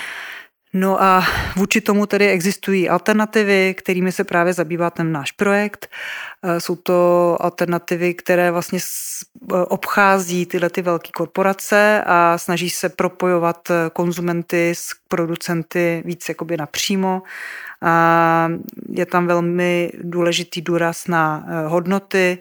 No 0.76 1.04
a 1.04 1.24
vůči 1.56 1.82
tomu 1.82 2.06
tedy 2.06 2.30
existují 2.30 2.90
alternativy, 2.90 3.76
kterými 3.78 4.12
se 4.12 4.24
právě 4.24 4.54
zabývá 4.54 4.90
ten 4.90 5.12
náš 5.12 5.32
projekt. 5.32 5.90
Eh, 6.44 6.60
jsou 6.60 6.76
to 6.76 7.38
alternativy, 7.40 8.14
které 8.14 8.52
vlastně 8.52 8.80
eh, 8.80 9.56
obchází 9.56 10.46
tyhle 10.46 10.70
ty 10.70 10.82
velké 10.82 11.10
korporace 11.12 12.04
a 12.06 12.38
snaží 12.38 12.70
se 12.70 12.90
propojovat 12.90 13.70
eh, 13.70 13.90
konzumenty 13.94 14.70
s 14.76 14.90
producenty 15.08 16.04
víc 16.06 16.30
jakoby 16.30 16.58
napřímo. 16.58 17.22
A 17.82 18.50
je 18.90 19.06
tam 19.06 19.28
velmi 19.28 19.92
důležitý 20.04 20.62
důraz 20.62 21.08
na 21.08 21.46
hodnoty, 21.68 22.38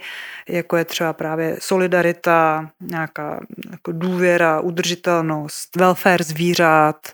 jako 0.49 0.77
je 0.77 0.85
třeba 0.85 1.12
právě 1.12 1.57
solidarita, 1.61 2.71
nějaká 2.81 3.40
jako 3.71 3.92
důvěra, 3.92 4.61
udržitelnost, 4.61 5.77
welfare 5.77 6.25
zvířat, 6.25 7.09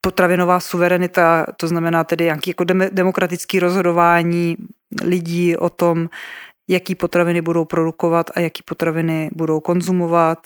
potravinová 0.00 0.60
suverenita, 0.60 1.46
to 1.56 1.68
znamená 1.68 2.04
tedy 2.04 2.24
nějaký 2.24 2.50
jako 2.50 2.64
demokratický 2.92 3.60
rozhodování 3.60 4.56
lidí 5.04 5.56
o 5.56 5.70
tom, 5.70 6.08
jaký 6.68 6.94
potraviny 6.94 7.40
budou 7.40 7.64
produkovat 7.64 8.30
a 8.34 8.40
jaký 8.40 8.62
potraviny 8.62 9.30
budou 9.32 9.60
konzumovat. 9.60 10.38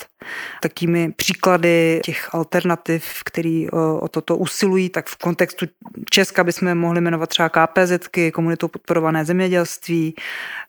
Takými 0.63 1.13
příklady 1.13 2.01
těch 2.05 2.35
alternativ, 2.35 3.05
který 3.25 3.71
o 4.01 4.09
toto 4.09 4.37
usilují, 4.37 4.89
tak 4.89 5.07
v 5.07 5.17
kontextu 5.17 5.67
Česka 6.11 6.45
bychom 6.45 6.75
mohli 6.75 7.01
jmenovat 7.01 7.29
třeba 7.29 7.49
KPZky, 7.49 8.33
komunitou 8.33 8.69
podporované 8.69 9.25
zemědělství, 9.25 10.15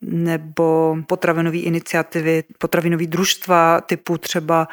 nebo 0.02 0.98
potravinové 1.08 1.58
iniciativy, 1.58 2.44
potravinové 2.58 3.06
družstva 3.06 3.82
typu 3.82 4.18
třeba 4.18 4.68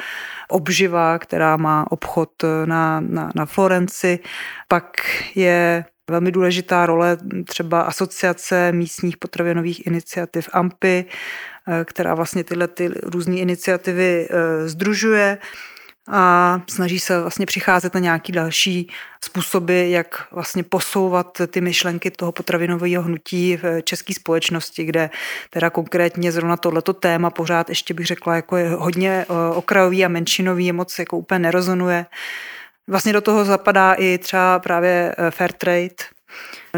Obživa, 0.49 1.19
která 1.19 1.57
má 1.57 1.87
obchod 1.91 2.31
na, 2.65 3.01
na, 3.01 3.31
na 3.35 3.47
Florenci. 3.47 4.19
Pak 4.69 5.01
je 5.35 5.85
velmi 6.11 6.33
důležitá 6.33 6.87
role 6.87 7.19
třeba 7.47 7.81
asociace 7.81 8.73
místních 8.73 9.17
potravinových 9.17 9.87
iniciativ 9.87 10.49
AMPy, 10.53 11.05
eh, 11.05 11.85
která 11.85 12.15
vlastně 12.15 12.45
tyhle 12.45 12.69
ty 12.69 12.89
různé 13.03 13.37
iniciativy 13.37 14.29
združuje 14.67 15.39
a 16.13 16.61
snaží 16.71 16.99
se 16.99 17.21
vlastně 17.21 17.47
přicházet 17.47 17.95
na 17.95 18.01
nějaký 18.01 18.33
další 18.33 18.91
způsoby, 19.25 19.91
jak 19.91 20.33
vlastně 20.33 20.63
posouvat 20.63 21.41
ty 21.47 21.61
myšlenky 21.61 22.11
toho 22.11 22.33
potravinového 22.33 23.03
hnutí 23.03 23.57
v 23.57 23.83
české 23.83 24.15
společnosti, 24.15 24.85
kde 24.85 25.11
teda 25.51 25.71
konkrétně 25.71 26.33
zrovna 26.33 26.57
tohleto 26.57 26.93
téma 26.93 27.31
pořád 27.31 27.69
ještě 27.69 27.95
bych 27.95 28.07
řekla, 28.07 28.37
jako 28.37 28.57
je 28.57 28.69
hodně 28.69 29.11
eh, 29.29 29.55
okrajový 29.55 30.05
a 30.05 30.09
menšinový, 30.09 30.73
moc 30.73 30.99
jako 30.99 31.19
úplně 31.19 31.39
nerozonuje. 31.39 32.07
Vlastně 32.91 33.13
do 33.13 33.21
toho 33.21 33.45
zapadá 33.45 33.93
i 33.93 34.19
třeba 34.19 34.59
právě 34.59 35.15
eh, 35.19 35.31
fair 35.31 35.53
trade 35.53 35.95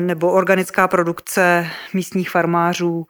nebo 0.00 0.32
organická 0.32 0.88
produkce 0.88 1.66
místních 1.94 2.30
farmářů. 2.30 3.06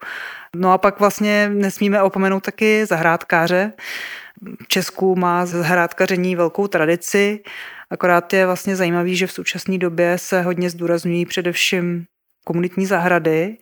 No 0.55 0.71
a 0.71 0.77
pak 0.77 0.99
vlastně 0.99 1.49
nesmíme 1.53 2.01
opomenout 2.01 2.43
taky 2.43 2.85
zahrádkáře. 2.85 3.73
V 4.63 4.67
Česku 4.67 5.15
má 5.15 5.45
zahrádkaření 5.45 6.35
velkou 6.35 6.67
tradici, 6.67 7.39
akorát 7.89 8.33
je 8.33 8.45
vlastně 8.45 8.75
zajímavý, 8.75 9.15
že 9.15 9.27
v 9.27 9.31
současné 9.31 9.77
době 9.77 10.17
se 10.17 10.41
hodně 10.41 10.69
zdůrazňují 10.69 11.25
především 11.25 12.05
komunitní 12.45 12.85
zahrady 12.85 13.57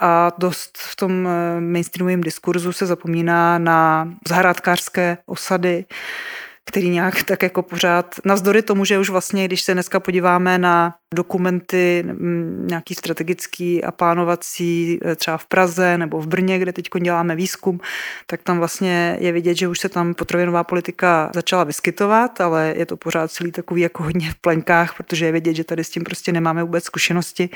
a 0.00 0.32
dost 0.38 0.78
v 0.78 0.96
tom 0.96 1.28
eh, 1.28 1.60
mainstreamovém 1.60 2.20
diskurzu 2.20 2.72
se 2.72 2.86
zapomíná 2.86 3.58
na 3.58 4.10
zahrádkářské 4.28 5.18
osady, 5.26 5.84
který 6.66 6.88
nějak 6.88 7.22
tak 7.22 7.42
jako 7.42 7.62
pořád, 7.62 8.14
navzdory 8.24 8.62
tomu, 8.62 8.84
že 8.84 8.98
už 8.98 9.10
vlastně, 9.10 9.44
když 9.44 9.62
se 9.62 9.74
dneska 9.74 10.00
podíváme 10.00 10.58
na 10.58 10.94
dokumenty 11.16 12.04
nějaký 12.70 12.94
strategický 12.94 13.84
a 13.84 13.90
plánovací 13.90 14.98
e, 15.04 15.16
třeba 15.16 15.36
v 15.36 15.46
Praze 15.46 15.98
nebo 15.98 16.20
v 16.20 16.26
Brně, 16.26 16.58
kde 16.58 16.72
teď 16.72 16.88
děláme 17.02 17.36
výzkum, 17.36 17.80
tak 18.26 18.42
tam 18.42 18.58
vlastně 18.58 19.16
je 19.20 19.32
vidět, 19.32 19.54
že 19.54 19.68
už 19.68 19.78
se 19.78 19.88
tam 19.88 20.14
potravinová 20.14 20.64
politika 20.64 21.30
začala 21.34 21.64
vyskytovat, 21.64 22.40
ale 22.40 22.74
je 22.76 22.86
to 22.86 22.96
pořád 22.96 23.30
celý 23.30 23.52
takový 23.52 23.80
jako 23.80 24.02
hodně 24.02 24.30
v 24.30 24.40
plenkách, 24.40 24.96
protože 24.96 25.26
je 25.26 25.32
vidět, 25.32 25.54
že 25.54 25.64
tady 25.64 25.84
s 25.84 25.90
tím 25.90 26.04
prostě 26.04 26.32
nemáme 26.32 26.62
vůbec 26.62 26.84
zkušenosti. 26.84 27.48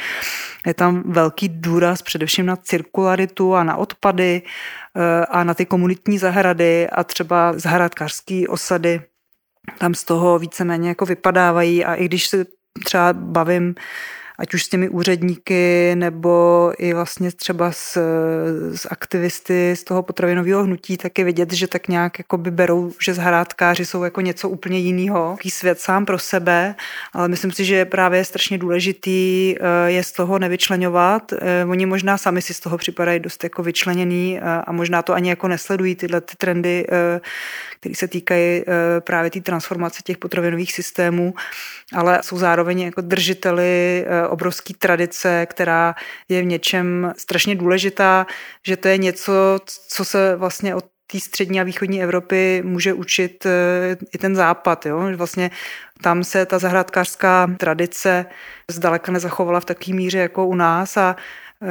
Je 0.67 0.75
tam 0.75 1.03
velký 1.07 1.49
důraz 1.49 2.03
především 2.03 2.47
na 2.47 2.57
cirkularitu 2.57 3.55
a 3.55 3.65
na 3.65 3.77
odpady 3.77 4.43
e, 4.97 5.27
a 5.27 5.45
na 5.45 5.55
ty 5.55 5.67
komunitní 5.67 6.19
zahrady 6.19 6.89
a 6.89 7.05
třeba 7.05 7.53
zahradkářské 7.59 8.45
osady 8.49 9.01
tam 9.79 9.95
z 9.95 10.05
toho 10.05 10.39
víceméně 10.39 10.89
jako 10.89 11.07
vypadávají 11.07 11.85
a 11.85 11.95
i 11.95 12.05
když 12.05 12.27
se 12.27 12.47
třeba 12.85 13.13
bavím 13.13 13.75
ať 14.41 14.55
už 14.55 14.65
s 14.65 14.69
těmi 14.69 14.89
úředníky, 14.89 15.93
nebo 15.95 16.73
i 16.79 16.95
vlastně 16.95 17.33
třeba 17.33 17.73
s, 17.73 17.99
s 18.75 18.89
aktivisty 18.91 19.77
z 19.77 19.85
toho 19.85 20.03
potravinového 20.03 20.63
hnutí, 20.65 20.97
tak 20.97 21.19
je 21.19 21.25
vidět, 21.25 21.53
že 21.53 21.67
tak 21.67 21.89
nějak 21.89 22.19
jako 22.19 22.39
by 22.39 22.51
berou, 22.51 22.93
že 23.01 23.15
zahrádkáři 23.15 23.87
jsou 23.87 24.03
jako 24.03 24.21
něco 24.21 24.49
úplně 24.49 24.79
jiného, 24.79 25.31
jaký 25.31 25.51
svět 25.51 25.81
sám 25.81 26.07
pro 26.07 26.19
sebe, 26.19 26.75
ale 27.13 27.29
myslím 27.29 27.53
si, 27.53 27.65
že 27.65 27.75
je 27.75 27.85
právě 27.85 28.25
strašně 28.25 28.59
důležitý 28.59 29.55
eh, 29.61 29.91
je 29.91 30.05
z 30.05 30.13
toho 30.13 30.39
nevyčlenovat. 30.39 31.33
Eh, 31.33 31.65
oni 31.65 31.87
možná 31.87 32.19
sami 32.19 32.43
si 32.43 32.55
z 32.55 32.61
toho 32.61 32.79
připadají 32.79 33.21
dost 33.21 33.45
jako 33.45 33.63
vyčleněný 33.63 34.39
eh, 34.39 34.43
a 34.43 34.73
možná 34.73 35.03
to 35.03 35.13
ani 35.13 35.29
jako 35.29 35.49
nesledují 35.49 35.95
tyhle 35.95 36.21
ty 36.21 36.37
trendy, 36.37 36.87
které 37.81 37.95
se 37.95 38.09
týkají 38.09 38.63
právě 39.01 39.31
té 39.31 39.41
transformace 39.41 40.03
těch 40.05 40.19
potravinových 40.19 40.73
systémů, 40.73 41.35
ale 41.93 42.19
jsou 42.23 42.39
zároveň 42.39 42.81
jako 42.81 43.01
držiteli 43.01 44.05
obrovský 44.31 44.75
tradice, 44.75 45.47
která 45.47 45.95
je 46.29 46.43
v 46.43 46.45
něčem 46.45 47.13
strašně 47.19 47.57
důležitá, 47.57 48.27
že 48.67 48.77
to 48.77 48.89
je 48.89 48.99
něco, 48.99 49.33
co 49.89 50.05
se 50.05 50.37
vlastně 50.37 50.75
od 50.75 50.85
té 51.13 51.21
střední 51.21 51.61
a 51.61 51.65
východní 51.65 52.03
Evropy 52.03 52.63
může 52.65 52.93
učit 52.93 53.47
eh, 53.47 53.97
i 54.15 54.19
ten 54.19 54.37
západ. 54.37 54.87
Jo? 54.87 55.17
Vlastně 55.17 55.51
tam 56.03 56.25
se 56.25 56.47
ta 56.47 56.59
zahrádkářská 56.59 57.51
tradice 57.57 58.27
zdaleka 58.71 59.13
nezachovala 59.13 59.61
v 59.61 59.65
takové 59.65 59.97
míře 59.97 60.19
jako 60.19 60.47
u 60.47 60.55
nás 60.55 60.97
a 60.97 61.17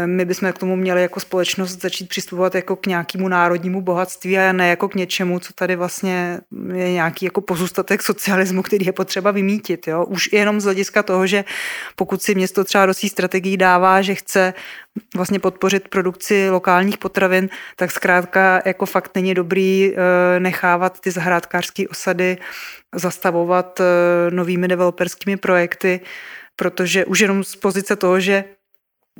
my 0.06 0.25
bychom 0.25 0.54
k 0.54 0.58
tomu 0.58 0.75
měli 0.75 1.02
jako 1.02 1.19
společnost 1.19 1.82
začít 1.82 2.10
přistupovat 2.10 2.56
jako 2.56 2.75
k 2.75 2.86
nějakému 2.86 3.28
národnímu 3.28 3.82
bohatství 3.82 4.38
a 4.38 4.52
ne 4.52 4.69
jako 4.69 4.89
k 4.89 4.95
něčemu, 4.95 5.39
co 5.39 5.54
tady 5.54 5.75
vlastně 5.75 6.39
je 6.73 6.91
nějaký 6.91 7.25
jako 7.25 7.41
pozůstatek 7.41 8.04
socialismu, 8.04 8.62
který 8.62 8.86
je 8.86 8.91
potřeba 8.91 9.32
vymítit. 9.32 9.88
Jo? 9.88 10.06
Už 10.06 10.34
jenom 10.34 10.62
z 10.62 10.63
hlediska 10.63 11.04
toho, 11.04 11.28
že 11.28 11.45
pokud 11.95 12.21
si 12.21 12.36
město 12.36 12.63
třeba 12.63 12.86
do 12.86 12.93
svých 12.93 13.12
strategií 13.12 13.58
dává, 13.58 14.02
že 14.02 14.15
chce 14.15 14.54
vlastně 15.15 15.39
podpořit 15.39 15.88
produkci 15.88 16.49
lokálních 16.49 16.97
potravin, 16.97 17.49
tak 17.75 17.91
zkrátka 17.91 18.62
jako 18.65 18.86
fakt 18.86 19.12
není 19.15 19.34
dobrý 19.34 19.93
eh, 19.93 20.39
nechávat 20.39 20.99
ty 20.99 21.12
zahrádkářské 21.12 21.88
osady 21.88 22.38
zastavovat 22.95 23.80
eh, 23.80 23.84
novými 24.32 24.67
developerskými 24.67 25.38
projekty, 25.38 25.99
protože 26.56 27.06
už 27.06 27.19
jenom 27.19 27.43
z 27.43 27.56
pozice 27.56 27.95
toho, 27.95 28.19
že 28.19 28.43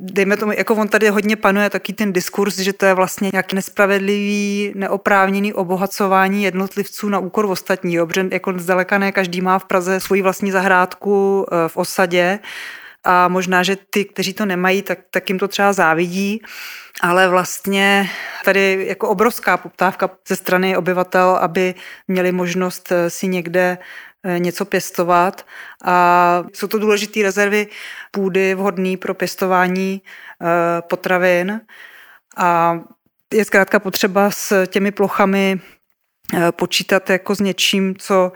dejme 0.00 0.36
tomu, 0.36 0.52
jako 0.52 0.74
on 0.74 0.88
tady 0.88 1.08
hodně 1.08 1.36
panuje 1.36 1.70
taky 1.70 1.92
ten 1.92 2.12
diskurs, 2.12 2.58
že 2.58 2.72
to 2.72 2.86
je 2.86 2.94
vlastně 2.94 3.30
nějaký 3.32 3.56
nespravedlivý, 3.56 4.72
neoprávněný 4.76 5.52
obohacování 5.52 6.42
jednotlivců 6.44 7.08
na 7.08 7.18
úkor 7.18 7.44
ostatní, 7.44 7.98
protože 8.06 8.28
jako 8.32 8.52
zdaleka 8.56 8.98
ne 8.98 9.12
každý 9.12 9.40
má 9.40 9.58
v 9.58 9.64
Praze 9.64 10.00
svoji 10.00 10.22
vlastní 10.22 10.50
zahrádku 10.50 11.46
eh, 11.46 11.68
v 11.68 11.76
osadě. 11.76 12.38
A 13.04 13.28
možná, 13.28 13.62
že 13.62 13.76
ty, 13.90 14.04
kteří 14.04 14.32
to 14.32 14.46
nemají, 14.46 14.82
tak, 14.82 14.98
tak 15.10 15.28
jim 15.28 15.38
to 15.38 15.48
třeba 15.48 15.72
závidí, 15.72 16.42
ale 17.00 17.28
vlastně 17.28 18.10
tady 18.44 18.84
jako 18.88 19.08
obrovská 19.08 19.56
poptávka 19.56 20.10
ze 20.28 20.36
strany 20.36 20.76
obyvatel, 20.76 21.38
aby 21.40 21.74
měli 22.08 22.32
možnost 22.32 22.92
eh, 22.92 23.10
si 23.10 23.28
někde 23.28 23.78
něco 24.38 24.64
pěstovat. 24.64 25.46
A 25.84 26.44
jsou 26.52 26.66
to 26.66 26.78
důležité 26.78 27.22
rezervy 27.22 27.66
půdy 28.10 28.54
vhodné 28.54 28.96
pro 28.96 29.14
pěstování 29.14 30.02
eh, 30.02 30.82
potravin. 30.82 31.60
A 32.36 32.80
je 33.34 33.44
zkrátka 33.44 33.78
potřeba 33.78 34.30
s 34.30 34.66
těmi 34.66 34.90
plochami 34.90 35.60
eh, 36.34 36.52
počítat 36.52 37.10
jako 37.10 37.34
s 37.34 37.40
něčím, 37.40 37.94
co 37.98 38.32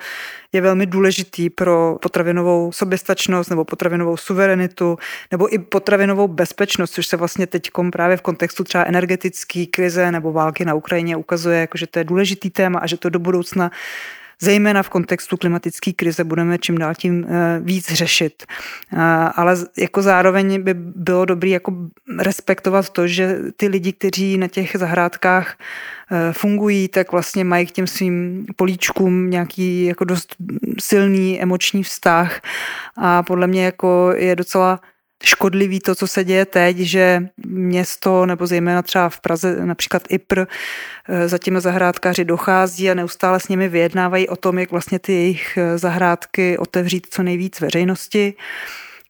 je 0.52 0.60
velmi 0.60 0.86
důležitý 0.86 1.50
pro 1.50 1.98
potravinovou 2.02 2.72
soběstačnost 2.72 3.50
nebo 3.50 3.64
potravinovou 3.64 4.16
suverenitu 4.16 4.98
nebo 5.30 5.54
i 5.54 5.58
potravinovou 5.58 6.28
bezpečnost, 6.28 6.90
což 6.90 7.06
se 7.06 7.16
vlastně 7.16 7.46
teď 7.46 7.70
právě 7.92 8.16
v 8.16 8.22
kontextu 8.22 8.64
třeba 8.64 8.84
energetické 8.84 9.66
krize 9.66 10.12
nebo 10.12 10.32
války 10.32 10.64
na 10.64 10.74
Ukrajině 10.74 11.16
ukazuje, 11.16 11.60
jako 11.60 11.78
že 11.78 11.86
to 11.86 11.98
je 11.98 12.04
důležitý 12.04 12.50
téma 12.50 12.78
a 12.78 12.86
že 12.86 12.96
to 12.96 13.08
do 13.08 13.18
budoucna 13.18 13.70
zejména 14.40 14.82
v 14.82 14.88
kontextu 14.88 15.36
klimatické 15.36 15.92
krize 15.92 16.24
budeme 16.24 16.58
čím 16.58 16.78
dál 16.78 16.94
tím 16.94 17.26
eh, 17.28 17.60
víc 17.60 17.92
řešit. 17.92 18.42
Eh, 18.92 18.98
ale 19.34 19.56
jako 19.78 20.02
zároveň 20.02 20.62
by 20.62 20.74
bylo 20.74 21.24
dobré 21.24 21.48
jako 21.48 21.72
respektovat 22.18 22.90
to, 22.90 23.06
že 23.06 23.38
ty 23.56 23.68
lidi, 23.68 23.92
kteří 23.92 24.38
na 24.38 24.48
těch 24.48 24.76
zahrádkách 24.78 25.56
eh, 26.10 26.32
fungují, 26.32 26.88
tak 26.88 27.12
vlastně 27.12 27.44
mají 27.44 27.66
k 27.66 27.72
těm 27.72 27.86
svým 27.86 28.46
políčkům 28.56 29.30
nějaký 29.30 29.84
jako 29.84 30.04
dost 30.04 30.36
silný 30.80 31.42
emoční 31.42 31.82
vztah 31.82 32.40
a 32.96 33.22
podle 33.22 33.46
mě 33.46 33.64
jako 33.64 34.12
je 34.16 34.36
docela 34.36 34.80
škodlivý 35.22 35.80
to, 35.80 35.94
co 35.94 36.06
se 36.06 36.24
děje 36.24 36.46
teď, 36.46 36.76
že 36.76 37.28
město 37.46 38.26
nebo 38.26 38.46
zejména 38.46 38.82
třeba 38.82 39.08
v 39.08 39.20
Praze 39.20 39.66
například 39.66 40.02
IPR 40.08 40.40
eh, 41.08 41.28
za 41.28 41.38
těmi 41.38 41.60
zahrádkáři 41.60 42.24
dochází 42.24 42.90
a 42.90 42.94
neustále 42.94 43.40
s 43.40 43.48
nimi 43.48 43.68
vyjednávají 43.68 44.28
o 44.28 44.36
tom, 44.36 44.58
jak 44.58 44.70
vlastně 44.70 44.98
ty 44.98 45.12
jejich 45.12 45.56
eh, 45.56 45.78
zahrádky 45.78 46.58
otevřít 46.58 47.06
co 47.10 47.22
nejvíc 47.22 47.60
veřejnosti 47.60 48.34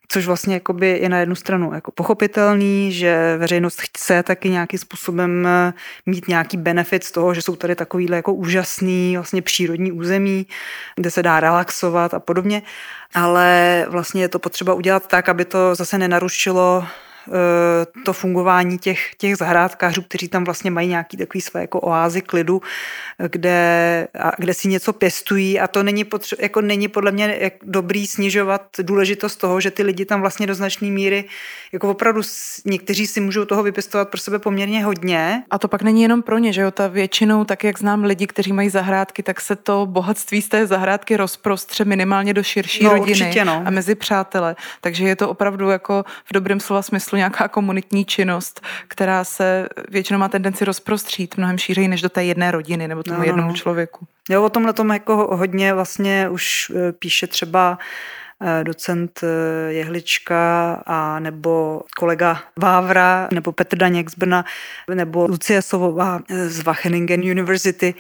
což 0.09 0.27
vlastně 0.27 0.55
jakoby 0.55 0.99
je 1.03 1.09
na 1.09 1.19
jednu 1.19 1.35
stranu 1.35 1.75
jako 1.75 1.91
pochopitelný, 1.93 2.93
že 2.93 3.37
veřejnost 3.39 3.81
chce 3.81 4.23
taky 4.23 4.51
nějakým 4.51 4.79
způsobem 4.79 5.47
eh, 5.47 5.73
mít 6.07 6.29
nějaký 6.29 6.57
benefit 6.57 7.05
z 7.05 7.13
toho, 7.13 7.35
že 7.35 7.43
jsou 7.43 7.57
tady 7.57 7.75
takovýhle 7.75 8.17
jako 8.17 8.35
úžasný 8.35 9.17
vlastně 9.17 9.43
přírodní 9.43 9.93
území, 9.93 10.47
kde 10.97 11.11
se 11.11 11.23
dá 11.23 11.41
relaxovat 11.41 12.15
a 12.15 12.21
podobně, 12.21 12.63
ale 13.15 13.87
vlastně 13.89 14.23
je 14.23 14.29
to 14.29 14.39
potřeba 14.39 14.75
udělat 14.75 15.07
tak, 15.09 15.29
aby 15.29 15.45
to 15.45 15.75
zase 15.75 15.99
nenarušilo 15.99 16.85
to 18.05 18.13
fungování 18.13 18.79
těch, 18.79 19.15
těch 19.15 19.37
zahrádkářů, 19.37 20.03
kteří 20.03 20.29
tam 20.29 20.45
vlastně 20.45 20.71
mají 20.71 20.89
nějaký 20.89 21.17
takový 21.17 21.41
své 21.41 21.61
jako 21.61 21.81
oázy 21.81 22.21
klidu, 22.21 22.63
kde, 23.29 24.09
a 24.21 24.33
kde 24.39 24.55
si 24.55 24.69
něco 24.69 24.93
pěstují 24.93 25.61
a 25.61 25.69
to 25.69 25.83
není, 25.83 26.05
potře- 26.05 26.37
jako 26.39 26.61
není 26.61 26.89
podle 26.89 27.13
mě 27.13 27.51
dobrý 27.63 28.07
snižovat 28.07 28.67
důležitost 28.83 29.37
toho, 29.37 29.61
že 29.61 29.71
ty 29.71 29.83
lidi 29.83 30.05
tam 30.05 30.21
vlastně 30.21 30.47
do 30.47 30.55
značné 30.55 30.89
míry, 30.89 31.25
jako 31.73 31.91
opravdu 31.91 32.23
někteří 32.65 33.07
si 33.07 33.21
můžou 33.21 33.45
toho 33.45 33.63
vypěstovat 33.63 34.09
pro 34.09 34.21
sebe 34.21 34.39
poměrně 34.39 34.85
hodně. 34.85 35.43
A 35.51 35.59
to 35.59 35.69
pak 35.69 35.83
není 35.83 36.03
jenom 36.03 36.23
pro 36.23 36.39
ně, 36.39 36.53
že 36.53 36.61
jo, 36.61 36.71
ta 36.71 36.89
většinou, 36.89 37.45
tak 37.45 37.65
jak 37.65 37.79
znám 37.79 38.05
lidi, 38.05 38.27
kteří 38.27 38.53
mají 38.53 38.71
zahrádky, 38.71 39.23
tak 39.23 39.41
se 39.41 39.57
to 39.57 39.87
bohatství 39.87 40.43
z 40.43 40.49
té 40.49 40.67
zahrádky 40.67 41.17
rozprostře 41.17 41.85
minimálně 41.85 42.35
do 42.35 42.43
širší 42.43 42.85
no, 42.85 42.91
rodiny 42.91 43.11
určitě, 43.11 43.45
no. 43.45 43.63
a 43.67 43.71
mezi 43.71 43.95
přátele. 43.95 44.57
Takže 44.81 45.05
je 45.05 45.17
to 45.17 45.29
opravdu 45.29 45.71
jako 45.71 46.05
v 46.25 46.33
dobrém 46.33 46.61
slova 46.61 46.83
smyslu 46.83 47.14
nějaká 47.17 47.49
komunitní 47.49 48.05
činnost, 48.05 48.61
která 48.89 49.25
se 49.25 49.69
většinou 49.89 50.19
má 50.19 50.29
tendenci 50.29 50.65
rozprostřít 50.65 51.37
mnohem 51.37 51.59
šířeji 51.59 51.89
než 51.89 52.03
do 52.03 52.09
té 52.09 52.25
jedné 52.25 52.51
rodiny 52.51 52.89
nebo 52.89 53.03
tomu 53.03 53.15
no, 53.15 53.19
no, 53.19 53.27
jednomu 53.27 53.49
no. 53.49 53.55
člověku. 53.55 54.07
Jo, 54.31 54.45
o 54.45 54.49
tomhle 54.49 54.73
tom 54.73 54.91
jako 54.91 55.37
hodně 55.37 55.75
vlastně 55.75 56.29
už 56.29 56.71
e, 56.71 56.93
píše 56.93 57.27
třeba 57.27 57.79
e, 57.81 58.24
docent 58.63 59.21
e, 59.23 59.27
Jehlička 59.73 60.73
a 60.87 61.19
nebo 61.19 61.83
kolega 61.97 62.41
Vávra 62.57 63.29
nebo 63.33 63.53
Petr 63.53 63.77
Daněk 63.77 64.11
z 64.11 64.15
Brna 64.15 64.45
nebo 64.95 65.27
Lucie 65.27 65.63
Sovová 65.63 66.21
z 66.47 66.61
Wageningen 66.63 67.21
University 67.21 67.95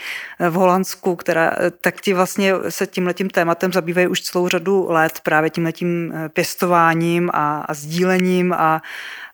v 0.51 0.53
Holandsku, 0.53 1.17
která 1.17 1.53
tak 1.81 2.01
ti 2.01 2.15
vlastně 2.15 2.55
se 2.69 2.87
tímhletím 2.87 3.31
tématem 3.31 3.73
zabývají 3.73 4.07
už 4.07 4.23
celou 4.23 4.49
řadu 4.49 4.87
let 4.89 5.21
právě 5.23 5.51
tímhletím 5.51 6.15
pěstováním 6.33 7.31
a, 7.33 7.61
a 7.61 7.75
sdílením 7.75 8.53
a 8.53 8.83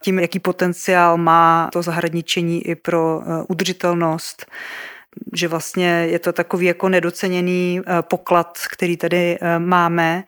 tím, 0.02 0.18
jaký 0.18 0.38
potenciál 0.38 1.16
má 1.16 1.68
to 1.72 1.82
zahradničení 1.82 2.66
i 2.66 2.74
pro 2.74 3.22
udržitelnost. 3.48 4.46
Že 5.34 5.48
vlastně 5.48 6.06
je 6.10 6.18
to 6.18 6.32
takový 6.32 6.66
jako 6.66 6.88
nedoceněný 6.88 7.80
eh, 7.80 8.02
poklad, 8.02 8.58
který 8.72 8.96
tady 8.96 9.38
eh, 9.40 9.58
máme 9.58 10.24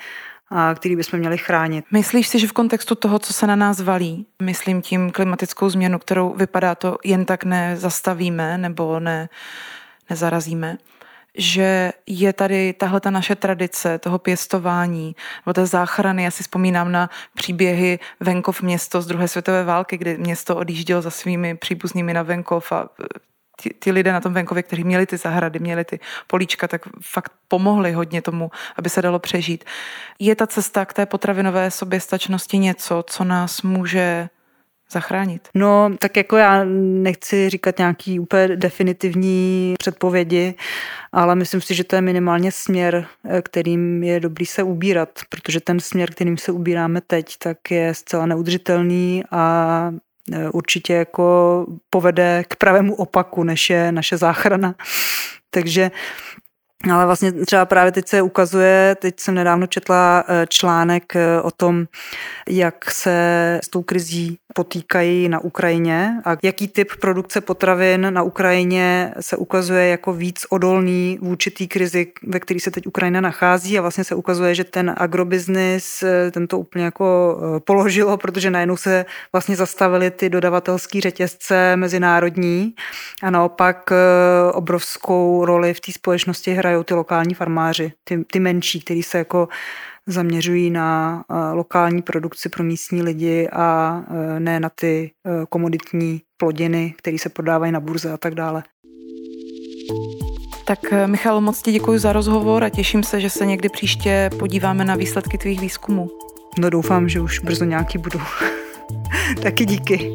který 0.74 0.96
bychom 0.96 1.18
měli 1.18 1.38
chránit. 1.38 1.84
Myslíš 1.90 2.28
si, 2.28 2.38
že 2.38 2.46
v 2.46 2.52
kontextu 2.52 2.94
toho, 2.94 3.18
co 3.18 3.32
se 3.32 3.46
na 3.46 3.56
nás 3.56 3.80
valí, 3.80 4.26
myslím 4.42 4.82
tím 4.82 5.10
klimatickou 5.10 5.68
změnu, 5.68 5.98
kterou 5.98 6.34
vypadá 6.34 6.74
to 6.74 6.98
jen 7.04 7.24
tak 7.24 7.44
nezastavíme 7.44 8.58
nebo 8.58 9.00
ne, 9.00 9.28
nezarazíme, 10.10 10.78
že 11.38 11.92
je 12.06 12.32
tady 12.32 12.72
tahle 12.72 13.00
ta 13.00 13.10
naše 13.10 13.36
tradice 13.36 13.98
toho 13.98 14.18
pěstování 14.18 15.16
nebo 15.46 15.52
té 15.52 15.66
záchrany. 15.66 16.24
Já 16.24 16.30
si 16.30 16.42
vzpomínám 16.42 16.92
na 16.92 17.10
příběhy 17.34 17.98
venkov 18.20 18.62
město 18.62 19.02
z 19.02 19.06
druhé 19.06 19.28
světové 19.28 19.64
války, 19.64 19.98
kdy 19.98 20.18
město 20.18 20.56
odjíždělo 20.56 21.02
za 21.02 21.10
svými 21.10 21.56
příbuznými 21.56 22.14
na 22.14 22.22
venkov 22.22 22.72
a 22.72 22.88
ty, 23.62 23.74
ty 23.78 23.90
lidé 23.90 24.12
na 24.12 24.20
tom 24.20 24.32
venkově, 24.32 24.62
kteří 24.62 24.84
měli 24.84 25.06
ty 25.06 25.16
zahrady, 25.16 25.58
měli 25.58 25.84
ty 25.84 26.00
políčka, 26.26 26.68
tak 26.68 26.82
fakt 27.00 27.32
pomohli 27.48 27.92
hodně 27.92 28.22
tomu, 28.22 28.50
aby 28.76 28.90
se 28.90 29.02
dalo 29.02 29.18
přežít. 29.18 29.64
Je 30.18 30.36
ta 30.36 30.46
cesta 30.46 30.84
k 30.84 30.92
té 30.92 31.06
potravinové 31.06 31.70
soběstačnosti 31.70 32.58
něco, 32.58 33.04
co 33.06 33.24
nás 33.24 33.62
může 33.62 34.28
zachránit? 34.92 35.48
No, 35.54 35.90
tak 35.98 36.16
jako 36.16 36.36
já 36.36 36.64
nechci 36.64 37.50
říkat 37.50 37.78
nějaký 37.78 38.20
úplně 38.20 38.48
definitivní 38.48 39.74
předpovědi, 39.78 40.54
ale 41.12 41.34
myslím 41.34 41.60
si, 41.60 41.74
že 41.74 41.84
to 41.84 41.96
je 41.96 42.02
minimálně 42.02 42.52
směr, 42.52 43.06
kterým 43.42 44.02
je 44.02 44.20
dobrý 44.20 44.46
se 44.46 44.62
ubírat, 44.62 45.20
protože 45.28 45.60
ten 45.60 45.80
směr, 45.80 46.10
kterým 46.10 46.38
se 46.38 46.52
ubíráme 46.52 47.00
teď, 47.00 47.36
tak 47.38 47.70
je 47.70 47.94
zcela 47.94 48.26
neudržitelný 48.26 49.24
a 49.30 49.92
Eh, 49.92 50.11
určitě 50.52 50.94
jako 50.94 51.66
povede 51.90 52.44
k 52.48 52.56
pravému 52.56 52.94
opaku, 52.94 53.44
než 53.44 53.70
je 53.70 53.92
naše 53.92 54.16
záchrana. 54.16 54.74
Takže 55.50 55.90
ale 56.90 57.06
vlastně 57.06 57.32
třeba 57.32 57.64
právě 57.64 57.92
teď 57.92 58.08
se 58.08 58.22
ukazuje, 58.22 58.96
teď 59.00 59.20
jsem 59.20 59.34
nedávno 59.34 59.66
četla 59.66 60.24
eh, 60.28 60.46
článek 60.48 61.16
eh, 61.16 61.40
o 61.42 61.50
tom, 61.50 61.86
jak 62.48 62.90
se 62.90 63.60
s 63.64 63.68
tou 63.68 63.82
krizí 63.82 64.38
potýkají 64.54 65.28
na 65.28 65.40
Ukrajině 65.40 66.20
a 66.24 66.36
jaký 66.42 66.68
typ 66.68 66.92
produkce 67.00 67.40
potravin 67.40 68.06
na 68.10 68.22
Ukrajině 68.22 69.14
se 69.20 69.36
ukazuje 69.36 69.86
jako 69.86 70.12
víc 70.12 70.46
odolný 70.50 71.18
vůči 71.22 71.50
té 71.50 71.66
krizi, 71.66 72.12
ve 72.26 72.40
které 72.40 72.60
se 72.60 72.70
teď 72.70 72.86
Ukrajina 72.86 73.20
nachází. 73.20 73.78
A 73.78 73.80
vlastně 73.80 74.04
se 74.04 74.14
ukazuje, 74.14 74.54
že 74.54 74.64
ten 74.64 74.94
agrobiznis 74.96 76.02
eh, 76.02 76.30
tento 76.30 76.58
úplně 76.58 76.84
jako 76.84 77.38
položilo, 77.64 78.16
protože 78.16 78.50
najednou 78.50 78.76
se 78.76 79.06
vlastně 79.32 79.56
zastavily 79.56 80.10
ty 80.10 80.30
dodavatelské 80.30 81.00
řetězce 81.00 81.76
mezinárodní 81.76 82.74
a 83.22 83.30
naopak 83.30 83.92
obrovskou 84.52 85.44
roli 85.44 85.74
v 85.74 85.80
té 85.80 85.92
společnosti 85.92 86.54
hrají 86.54 86.71
hrajou 86.72 86.82
ty 86.82 86.94
lokální 86.94 87.34
farmáři, 87.34 87.92
ty, 88.04 88.24
ty 88.24 88.40
menší, 88.40 88.80
kteří 88.80 89.02
se 89.02 89.18
jako 89.18 89.48
zaměřují 90.06 90.70
na 90.70 91.24
lokální 91.52 92.02
produkci 92.02 92.48
pro 92.48 92.64
místní 92.64 93.02
lidi 93.02 93.48
a 93.52 94.00
e, 94.36 94.40
ne 94.40 94.60
na 94.60 94.68
ty 94.68 95.10
e, 95.26 95.46
komoditní 95.48 96.20
plodiny, 96.36 96.94
které 96.98 97.18
se 97.18 97.28
prodávají 97.28 97.72
na 97.72 97.80
burze 97.80 98.12
a 98.12 98.16
tak 98.16 98.34
dále. 98.34 98.62
Tak 100.64 100.78
Michal, 101.06 101.40
moc 101.40 101.62
ti 101.62 101.72
děkuji 101.72 101.98
za 101.98 102.12
rozhovor 102.12 102.64
a 102.64 102.68
těším 102.68 103.02
se, 103.02 103.20
že 103.20 103.30
se 103.30 103.46
někdy 103.46 103.68
příště 103.68 104.30
podíváme 104.38 104.84
na 104.84 104.94
výsledky 104.94 105.38
tvých 105.38 105.60
výzkumů. 105.60 106.08
No 106.58 106.70
doufám, 106.70 107.08
že 107.08 107.20
už 107.20 107.38
brzo 107.38 107.64
nějaký 107.64 107.98
budou. 107.98 108.20
Taky 109.42 109.64
díky. 109.64 110.12